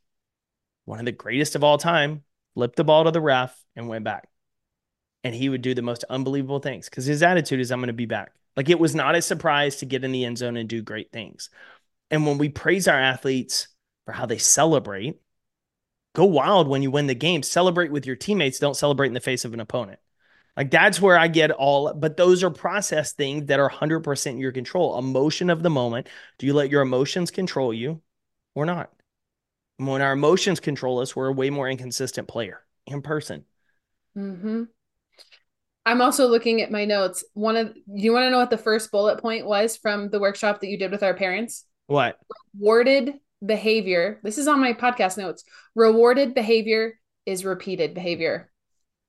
[0.86, 2.24] one of the greatest of all time,
[2.54, 4.28] flipped the ball to the ref and went back.
[5.22, 7.92] And he would do the most unbelievable things because his attitude is, I'm going to
[7.92, 8.32] be back.
[8.56, 11.12] Like it was not a surprise to get in the end zone and do great
[11.12, 11.50] things.
[12.10, 13.68] And when we praise our athletes
[14.06, 15.20] for how they celebrate,
[16.14, 17.42] go wild when you win the game.
[17.42, 18.58] Celebrate with your teammates.
[18.58, 20.00] Don't celebrate in the face of an opponent.
[20.56, 24.52] Like that's where I get all, but those are process things that are 100% your
[24.52, 24.98] control.
[24.98, 26.08] Emotion of the moment.
[26.38, 28.02] Do you let your emotions control you
[28.54, 28.90] or not?
[29.86, 33.44] when our emotions control us, we're a way more inconsistent player in person.
[34.16, 34.64] Mm-hmm.
[35.86, 37.24] I'm also looking at my notes.
[37.32, 40.60] One of you want to know what the first bullet point was from the workshop
[40.60, 41.64] that you did with our parents?
[41.86, 42.18] What?
[42.58, 44.20] Rewarded behavior.
[44.22, 45.44] This is on my podcast notes.
[45.74, 48.50] Rewarded behavior is repeated behavior.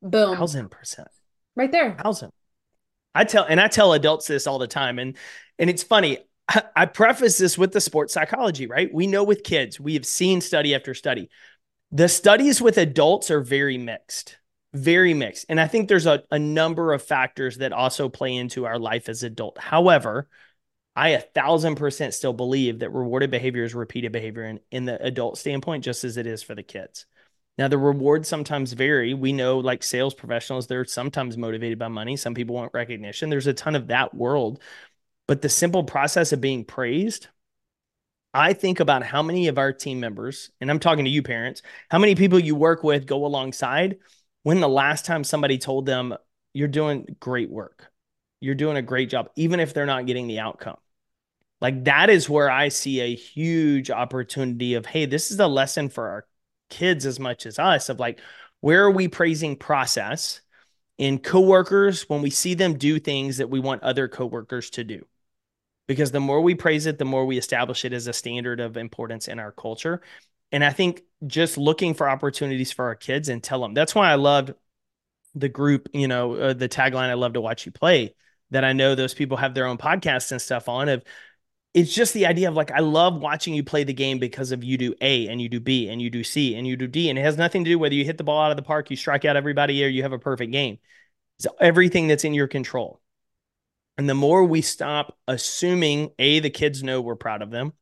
[0.01, 0.37] Boom.
[0.37, 1.09] Thousand percent.
[1.61, 1.95] Right there.
[2.03, 2.31] Thousand.
[3.13, 5.17] I tell and I tell adults this all the time, and
[5.59, 6.17] and it's funny.
[6.47, 8.93] I, I preface this with the sports psychology, right?
[8.93, 11.29] We know with kids, we have seen study after study.
[11.91, 14.37] The studies with adults are very mixed.
[14.73, 15.45] very mixed.
[15.49, 19.09] And I think there's a, a number of factors that also play into our life
[19.09, 19.57] as adult.
[19.57, 20.29] However,
[20.95, 25.01] I a thousand percent still believe that rewarded behavior is repeated behavior in, in the
[25.01, 27.05] adult standpoint, just as it is for the kids.
[27.57, 29.13] Now, the rewards sometimes vary.
[29.13, 32.17] We know, like sales professionals, they're sometimes motivated by money.
[32.17, 33.29] Some people want recognition.
[33.29, 34.61] There's a ton of that world.
[35.27, 37.27] But the simple process of being praised,
[38.33, 41.61] I think about how many of our team members, and I'm talking to you parents,
[41.89, 43.97] how many people you work with go alongside
[44.43, 46.15] when the last time somebody told them,
[46.53, 47.91] you're doing great work,
[48.39, 50.77] you're doing a great job, even if they're not getting the outcome.
[51.61, 55.89] Like that is where I see a huge opportunity of, hey, this is a lesson
[55.89, 56.25] for our
[56.71, 58.19] kids as much as us of like,
[58.61, 60.41] where are we praising process
[60.97, 65.05] in coworkers when we see them do things that we want other coworkers to do?
[65.87, 68.77] Because the more we praise it, the more we establish it as a standard of
[68.77, 70.01] importance in our culture.
[70.51, 74.09] And I think just looking for opportunities for our kids and tell them that's why
[74.09, 74.53] I loved
[75.35, 78.15] the group, you know, uh, the tagline, I love to watch you play.
[78.51, 81.05] That I know those people have their own podcasts and stuff on of
[81.73, 84.63] it's just the idea of like I love watching you play the game because of
[84.63, 87.09] you do A and you do B and you do C and you do D
[87.09, 88.89] and it has nothing to do whether you hit the ball out of the park,
[88.89, 90.79] you strike out everybody, or you have a perfect game.
[91.37, 92.99] It's everything that's in your control.
[93.97, 97.73] And the more we stop assuming A, the kids know we're proud of them,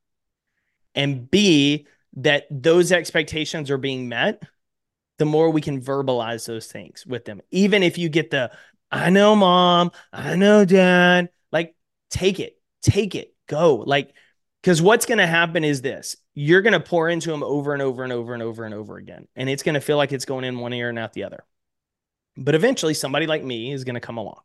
[0.95, 4.43] and B, that those expectations are being met,
[5.17, 7.41] the more we can verbalize those things with them.
[7.51, 8.51] Even if you get the,
[8.91, 11.75] I know mom, I know dad, like
[12.09, 13.83] take it, take it, go.
[13.85, 14.13] Like,
[14.61, 17.81] because what's going to happen is this you're going to pour into them over and
[17.81, 19.27] over and over and over and over again.
[19.35, 21.43] And it's going to feel like it's going in one ear and out the other.
[22.37, 24.39] But eventually, somebody like me is going to come along,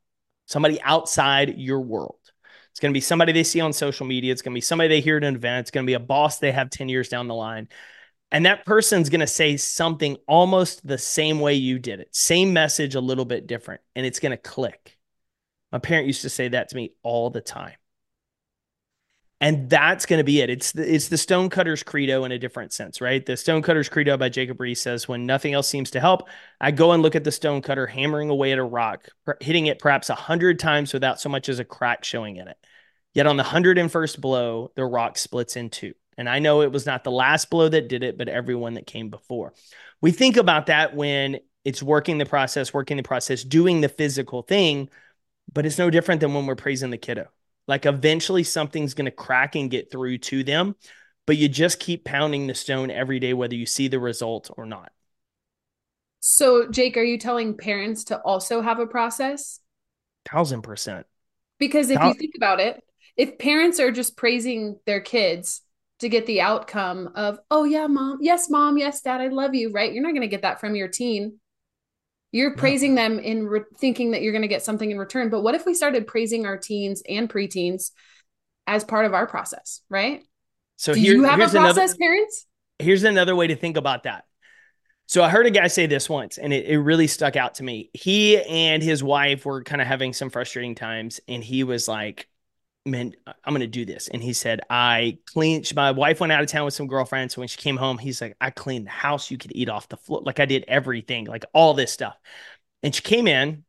[0.46, 2.18] somebody outside your world.
[2.72, 4.32] It's going to be somebody they see on social media.
[4.32, 5.60] It's going to be somebody they hear at an event.
[5.60, 7.68] It's going to be a boss they have 10 years down the line.
[8.32, 12.52] And that person's going to say something almost the same way you did it, same
[12.52, 14.98] message, a little bit different, and it's going to click.
[15.70, 17.74] My parent used to say that to me all the time
[19.40, 20.48] and that's going to be it.
[20.48, 23.24] It's the, it's the Stonecutters credo in a different sense, right?
[23.24, 26.28] The Stonecutters credo by Jacob Riis says, "When nothing else seems to help,
[26.60, 29.08] I go and look at the stonecutter hammering away at a rock,
[29.40, 32.56] hitting it perhaps a hundred times without so much as a crack showing in it.
[33.12, 35.94] Yet on the hundred and first blow, the rock splits in two.
[36.16, 38.86] And I know it was not the last blow that did it, but everyone that
[38.86, 39.52] came before.
[40.00, 44.42] We think about that when it's working the process, working the process, doing the physical
[44.42, 44.90] thing,
[45.52, 47.28] but it's no different than when we're praising the kiddo."
[47.66, 50.76] Like eventually something's going to crack and get through to them,
[51.26, 54.66] but you just keep pounding the stone every day, whether you see the result or
[54.66, 54.92] not.
[56.20, 59.60] So, Jake, are you telling parents to also have a process?
[60.30, 61.06] Thousand percent.
[61.58, 62.82] Because if you think about it,
[63.16, 65.60] if parents are just praising their kids
[66.00, 69.70] to get the outcome of, oh, yeah, mom, yes, mom, yes, dad, I love you,
[69.70, 69.92] right?
[69.92, 71.38] You're not going to get that from your teen.
[72.34, 75.28] You're praising them in re- thinking that you're going to get something in return.
[75.30, 77.92] But what if we started praising our teens and preteens
[78.66, 80.24] as part of our process, right?
[80.74, 82.46] So Do here, you have a process, another, parents?
[82.80, 84.24] Here's another way to think about that.
[85.06, 87.62] So I heard a guy say this once, and it, it really stuck out to
[87.62, 87.90] me.
[87.92, 92.26] He and his wife were kind of having some frustrating times, and he was like,
[92.86, 94.08] man, uh, I'm going to do this.
[94.08, 97.34] And he said, I cleaned, my wife went out of town with some girlfriends.
[97.34, 99.30] So when she came home, he's like, I cleaned the house.
[99.30, 100.22] You could eat off the floor.
[100.24, 102.16] Like I did everything, like all this stuff.
[102.82, 103.64] And she came in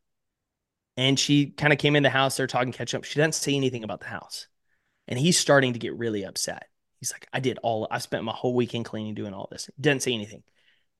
[0.96, 2.36] and she kind of came in the house.
[2.36, 3.04] They're talking catch up.
[3.04, 4.48] She doesn't say anything about the house.
[5.08, 6.68] And he's starting to get really upset.
[7.00, 9.70] He's like, I did all, I spent my whole weekend cleaning, doing all this.
[9.80, 10.42] Didn't say anything.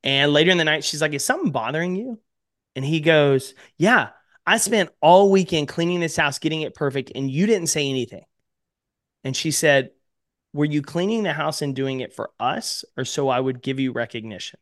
[0.04, 2.20] And later in the night, she's like, Is something bothering you?
[2.76, 4.10] And he goes, Yeah,
[4.46, 8.24] I spent all weekend cleaning this house, getting it perfect, and you didn't say anything.
[9.24, 9.90] And she said,
[10.52, 13.80] Were you cleaning the house and doing it for us, or so I would give
[13.80, 14.60] you recognition?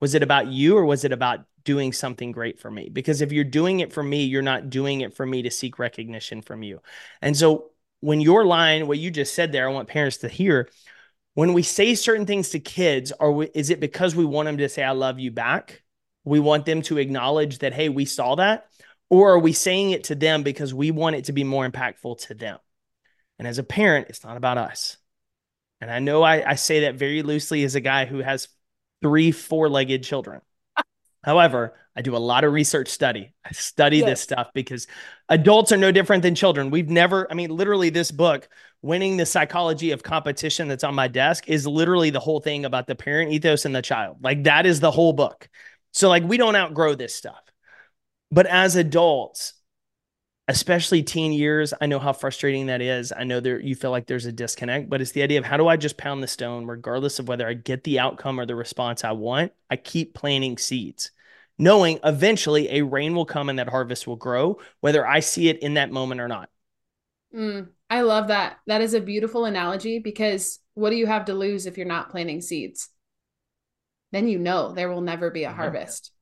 [0.00, 2.88] Was it about you, or was it about doing something great for me?
[2.88, 5.78] Because if you're doing it for me, you're not doing it for me to seek
[5.78, 6.80] recognition from you.
[7.22, 10.68] And so, when your line, what you just said there, I want parents to hear
[11.36, 14.56] when we say certain things to kids, are we, is it because we want them
[14.56, 15.82] to say, I love you back?
[16.26, 18.66] We want them to acknowledge that, hey, we saw that?
[19.08, 22.26] Or are we saying it to them because we want it to be more impactful
[22.26, 22.58] to them?
[23.38, 24.96] And as a parent, it's not about us.
[25.80, 28.48] And I know I, I say that very loosely as a guy who has
[29.02, 30.40] three four legged children.
[31.22, 33.32] However, I do a lot of research study.
[33.44, 34.06] I study yes.
[34.06, 34.86] this stuff because
[35.28, 36.70] adults are no different than children.
[36.70, 38.48] We've never, I mean, literally, this book,
[38.82, 42.86] Winning the Psychology of Competition, that's on my desk, is literally the whole thing about
[42.86, 44.18] the parent ethos and the child.
[44.22, 45.48] Like, that is the whole book.
[45.96, 47.42] So like we don't outgrow this stuff.
[48.30, 49.54] But as adults,
[50.48, 53.12] especially teen years, I know how frustrating that is.
[53.16, 55.56] I know there you feel like there's a disconnect, but it's the idea of how
[55.56, 58.54] do I just pound the stone regardless of whether I get the outcome or the
[58.56, 59.52] response I want?
[59.70, 61.10] I keep planting seeds.
[61.58, 65.60] knowing eventually a rain will come and that harvest will grow, whether I see it
[65.62, 66.50] in that moment or not.
[67.34, 68.58] Mm, I love that.
[68.66, 72.10] That is a beautiful analogy because what do you have to lose if you're not
[72.10, 72.88] planting seeds?
[74.12, 75.56] Then you know there will never be a mm-hmm.
[75.56, 76.12] harvest.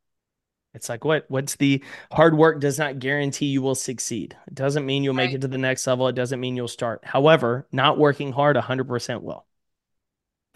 [0.75, 4.37] It's like what what's the hard work does not guarantee you will succeed.
[4.49, 5.37] It doesn't mean you'll make right.
[5.37, 6.09] it to the next level.
[6.09, 7.05] It doesn't mean you'll start.
[7.05, 9.47] However, not working hard 100% will.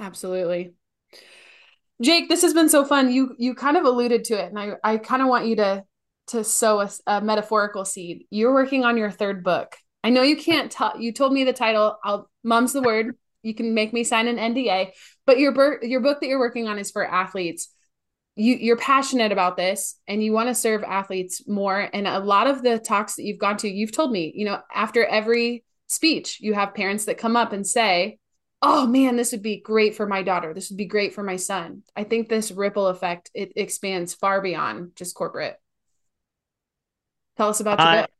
[0.00, 0.74] Absolutely.
[2.02, 3.12] Jake, this has been so fun.
[3.12, 5.84] You you kind of alluded to it and I I kind of want you to
[6.28, 8.24] to sow a, a metaphorical seed.
[8.30, 9.76] You're working on your third book.
[10.04, 10.98] I know you can't tell.
[10.98, 11.98] You told me the title.
[12.04, 13.16] I'll mum's the word.
[13.43, 14.93] You can make me sign an NDA.
[15.26, 17.68] But your bur- your book that you're working on is for athletes.
[18.36, 21.89] You you're passionate about this and you want to serve athletes more.
[21.93, 24.61] And a lot of the talks that you've gone to, you've told me, you know,
[24.72, 28.18] after every speech, you have parents that come up and say,
[28.62, 30.55] "Oh man, this would be great for my daughter.
[30.55, 34.41] This would be great for my son." I think this ripple effect it expands far
[34.43, 35.57] beyond just corporate.
[37.36, 38.11] Tell us about your book.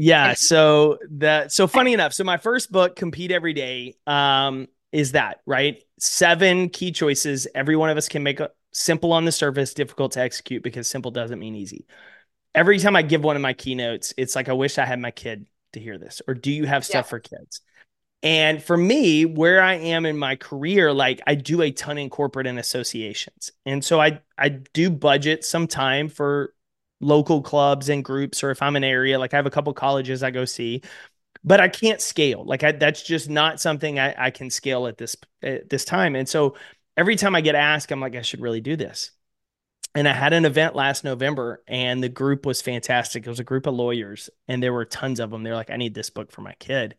[0.00, 0.34] Yeah.
[0.34, 2.12] So that so funny enough.
[2.12, 5.82] So my first book, Compete Every Day, um, is that right?
[5.98, 7.48] Seven key choices.
[7.52, 10.88] Every one of us can make a simple on the surface, difficult to execute because
[10.88, 11.84] simple doesn't mean easy.
[12.54, 15.10] Every time I give one of my keynotes, it's like I wish I had my
[15.10, 16.22] kid to hear this.
[16.28, 17.10] Or do you have stuff yeah.
[17.10, 17.60] for kids?
[18.22, 22.08] And for me, where I am in my career, like I do a ton in
[22.08, 23.50] corporate and associations.
[23.66, 26.54] And so I I do budget some time for
[27.00, 30.22] local clubs and groups, or if I'm an area, like I have a couple colleges
[30.22, 30.82] I go see,
[31.44, 32.44] but I can't scale.
[32.44, 36.16] Like I, that's just not something I, I can scale at this at this time.
[36.16, 36.56] And so
[36.96, 39.12] every time I get asked, I'm like, I should really do this.
[39.94, 43.26] And I had an event last November, and the group was fantastic.
[43.26, 45.42] It was a group of lawyers, and there were tons of them.
[45.42, 46.94] They're like, I need this book for my kid.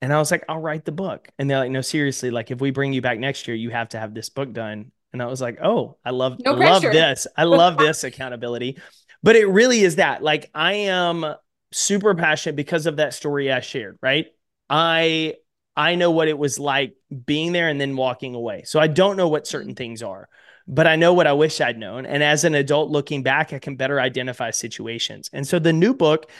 [0.00, 1.28] And I was like, I'll write the book.
[1.38, 3.88] And they're like, no, seriously, like if we bring you back next year, you have
[3.90, 4.92] to have this book done.
[5.12, 7.26] And I was like, oh, I love, no love this.
[7.36, 8.78] I love this accountability.
[9.24, 10.22] But it really is that.
[10.22, 11.24] Like I am
[11.72, 14.26] super passionate because of that story I shared, right?
[14.68, 15.36] I
[15.74, 16.94] I know what it was like
[17.24, 18.64] being there and then walking away.
[18.64, 19.76] So I don't know what certain mm-hmm.
[19.76, 20.28] things are,
[20.68, 22.04] but I know what I wish I'd known.
[22.04, 25.30] And as an adult looking back, I can better identify situations.
[25.32, 26.30] And so the new book,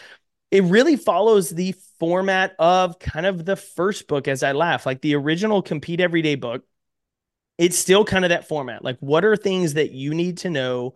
[0.51, 5.01] it really follows the format of kind of the first book as I laugh, like
[5.01, 6.65] the original Compete Everyday book.
[7.57, 8.85] It's still kind of that format.
[8.85, 10.95] Like, what are things that you need to know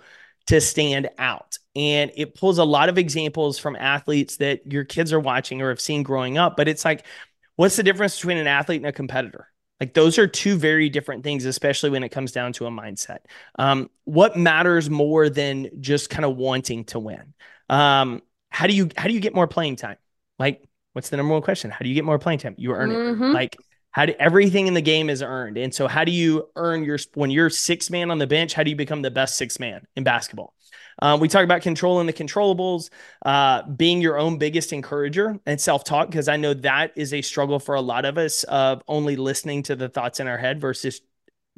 [0.49, 1.59] to stand out.
[1.78, 5.68] And it pulls a lot of examples from athletes that your kids are watching or
[5.68, 6.56] have seen growing up.
[6.56, 7.06] But it's like,
[7.54, 9.46] what's the difference between an athlete and a competitor?
[9.78, 13.18] Like those are two very different things, especially when it comes down to a mindset.
[13.60, 17.32] Um, what matters more than just kind of wanting to win?
[17.68, 19.98] Um, how do you how do you get more playing time?
[20.38, 20.64] Like,
[20.94, 21.70] what's the number one question?
[21.70, 22.56] How do you get more playing time?
[22.58, 23.22] You earn mm-hmm.
[23.22, 23.28] it.
[23.28, 23.56] Like,
[23.92, 25.56] how do everything in the game is earned?
[25.58, 28.54] And so, how do you earn your when you're six man on the bench?
[28.54, 30.54] How do you become the best six man in basketball?
[31.01, 32.90] Um, we talk about controlling the controllables,
[33.24, 37.22] uh, being your own biggest encourager and self talk, because I know that is a
[37.22, 40.61] struggle for a lot of us of only listening to the thoughts in our head
[40.61, 41.01] versus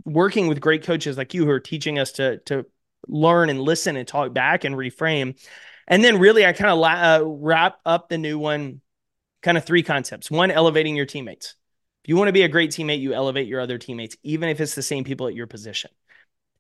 [0.05, 2.67] working with great coaches like you who are teaching us to to
[3.09, 5.39] learn and listen and talk back and reframe.
[5.89, 8.81] And then really, I kind of la- uh, wrap up the new one,
[9.43, 10.31] kind of three concepts.
[10.31, 11.55] One, elevating your teammates.
[12.05, 14.61] If you want to be a great teammate, you elevate your other teammates, even if
[14.61, 15.91] it's the same people at your position.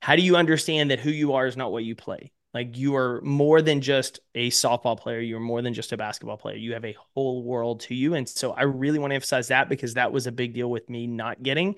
[0.03, 2.33] How do you understand that who you are is not what you play?
[2.53, 5.21] Like you are more than just a softball player.
[5.21, 6.57] You're more than just a basketball player.
[6.57, 8.15] You have a whole world to you.
[8.15, 10.89] And so I really want to emphasize that because that was a big deal with
[10.91, 11.77] me not getting.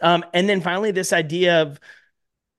[0.00, 1.78] Um, and then finally, this idea of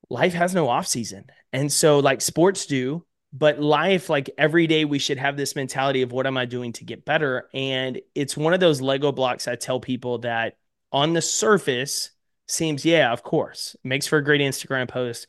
[0.09, 1.25] life has no off season.
[1.51, 6.01] And so like sports do, but life like every day we should have this mentality
[6.01, 9.47] of what am i doing to get better and it's one of those lego blocks
[9.47, 10.57] i tell people that
[10.91, 12.11] on the surface
[12.47, 15.27] seems yeah of course makes for a great instagram post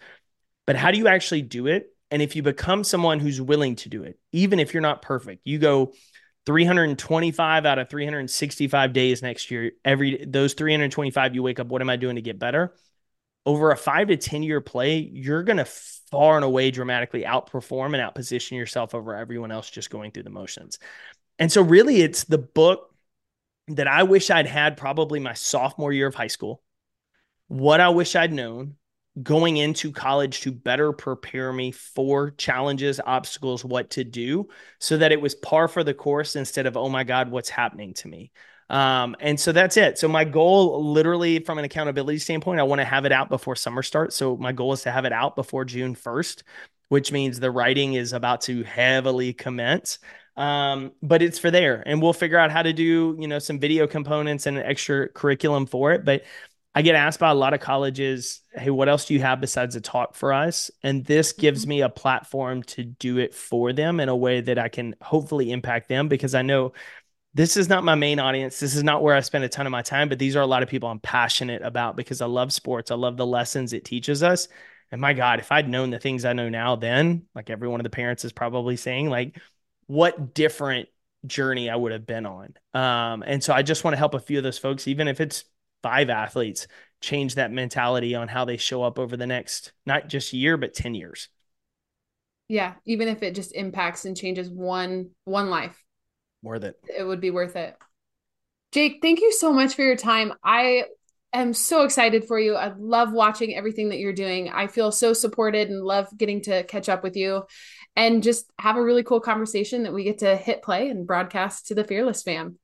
[0.66, 3.89] but how do you actually do it and if you become someone who's willing to
[3.89, 5.93] do it even if you're not perfect you go
[6.47, 11.91] 325 out of 365 days next year every those 325 you wake up what am
[11.91, 12.75] i doing to get better
[13.47, 17.95] over a five to 10 year play, you're going to far and away dramatically outperform
[17.95, 20.79] and outposition yourself over everyone else just going through the motions.
[21.39, 22.95] And so, really, it's the book
[23.69, 26.63] that I wish I'd had probably my sophomore year of high school,
[27.49, 28.77] what I wish I'd known
[29.23, 34.49] going into college to better prepare me for challenges, obstacles, what to do,
[34.79, 37.95] so that it was par for the course instead of, oh my God, what's happening
[37.95, 38.31] to me.
[38.71, 39.99] Um, and so that's it.
[39.99, 43.57] So my goal, literally from an accountability standpoint, I want to have it out before
[43.57, 44.15] summer starts.
[44.15, 46.45] So my goal is to have it out before June 1st,
[46.89, 49.99] which means the writing is about to heavily commence.
[50.37, 53.59] Um, but it's for there and we'll figure out how to do, you know, some
[53.59, 56.05] video components and an extra curriculum for it.
[56.05, 56.23] But
[56.75, 59.75] I get asked by a lot of colleges, hey, what else do you have besides
[59.75, 60.71] a talk for us?
[60.83, 61.68] And this gives mm-hmm.
[61.68, 65.51] me a platform to do it for them in a way that I can hopefully
[65.51, 66.73] impact them because I know
[67.35, 68.61] this is not my main audience.
[68.61, 70.47] This is not where I spend a ton of my time, but these are a
[70.47, 72.91] lot of people I'm passionate about because I love sports.
[72.91, 74.49] I love the lessons it teaches us.
[74.93, 77.81] And my God, if I'd known the things I know now then, like every one
[77.81, 79.39] of the parents is probably saying, like,
[79.87, 80.89] what different
[81.27, 82.55] journey I would have been on.
[82.75, 85.21] Um, and so I just want to help a few of those folks, even if
[85.21, 85.45] it's
[85.83, 86.66] five athletes
[87.01, 90.74] change that mentality on how they show up over the next not just year but
[90.74, 91.28] 10 years.
[92.49, 95.83] Yeah even if it just impacts and changes one one life.
[96.43, 96.76] Worth it.
[96.97, 97.76] It would be worth it.
[98.72, 100.33] Jake thank you so much for your time.
[100.45, 100.85] I
[101.33, 102.57] am so excited for you.
[102.57, 104.49] I love watching everything that you're doing.
[104.49, 107.45] I feel so supported and love getting to catch up with you.
[107.97, 111.66] And just have a really cool conversation that we get to hit play and broadcast
[111.68, 112.47] to the fearless fam.
[112.47, 112.59] Thanks.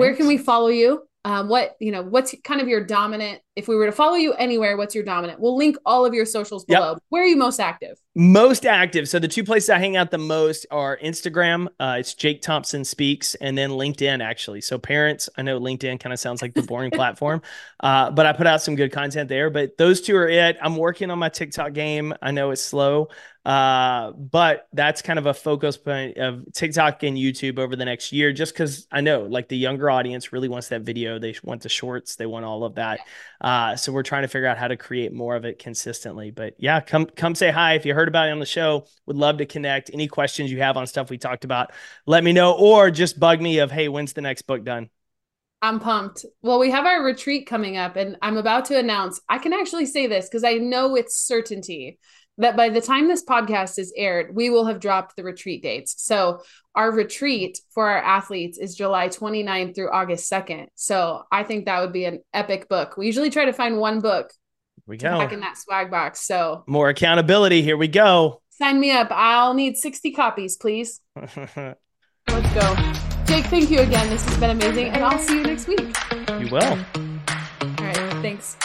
[0.00, 3.68] where can we follow you um, what you know what's kind of your dominant if
[3.68, 5.38] we were to follow you anywhere what's your dominant?
[5.38, 6.92] We'll link all of your socials below.
[6.92, 7.02] Yep.
[7.10, 8.00] where are you most active?
[8.14, 9.08] Most active.
[9.08, 12.84] So the two places i hang out the most are instagram uh, it's jake thompson
[12.84, 14.62] speaks and then linkedin actually.
[14.62, 17.42] So parents i know linkedin kind of sounds like the boring platform
[17.80, 19.50] uh, but i put out some good content there.
[19.50, 20.56] But those two are it.
[20.60, 22.14] I'm working on my tiktok game.
[22.22, 23.08] I know it's slow
[23.44, 28.12] uh, but that's kind of a focus point of TikTok and YouTube over the next
[28.12, 31.18] year, just because I know like the younger audience really wants that video.
[31.18, 33.00] They want the shorts, they want all of that.
[33.50, 36.30] Uh, so we're trying to figure out how to create more of it consistently.
[36.30, 38.86] But yeah, come come say hi if you heard about it on the show.
[39.06, 39.90] Would love to connect.
[39.92, 41.72] Any questions you have on stuff we talked about,
[42.06, 44.88] let me know, or just bug me of hey, when's the next book done?
[45.62, 46.24] I'm pumped.
[46.42, 49.20] Well, we have our retreat coming up, and I'm about to announce.
[49.28, 51.98] I can actually say this because I know it's certainty
[52.40, 55.94] that by the time this podcast is aired, we will have dropped the retreat dates.
[55.98, 56.42] So
[56.74, 60.66] our retreat for our athletes is July 29th through August 2nd.
[60.74, 62.96] So I think that would be an epic book.
[62.96, 64.32] We usually try to find one book
[64.86, 66.20] we go back in that swag box.
[66.20, 67.62] So more accountability.
[67.62, 68.42] Here we go.
[68.50, 69.08] Sign me up.
[69.10, 71.00] I'll need 60 copies, please.
[71.16, 71.34] Let's
[72.54, 72.74] go.
[73.24, 74.10] Jake, thank you again.
[74.10, 74.88] This has been amazing.
[74.88, 75.96] And I'll see you next week.
[76.40, 76.62] You will.
[76.62, 77.96] All right.
[78.20, 78.56] Thanks.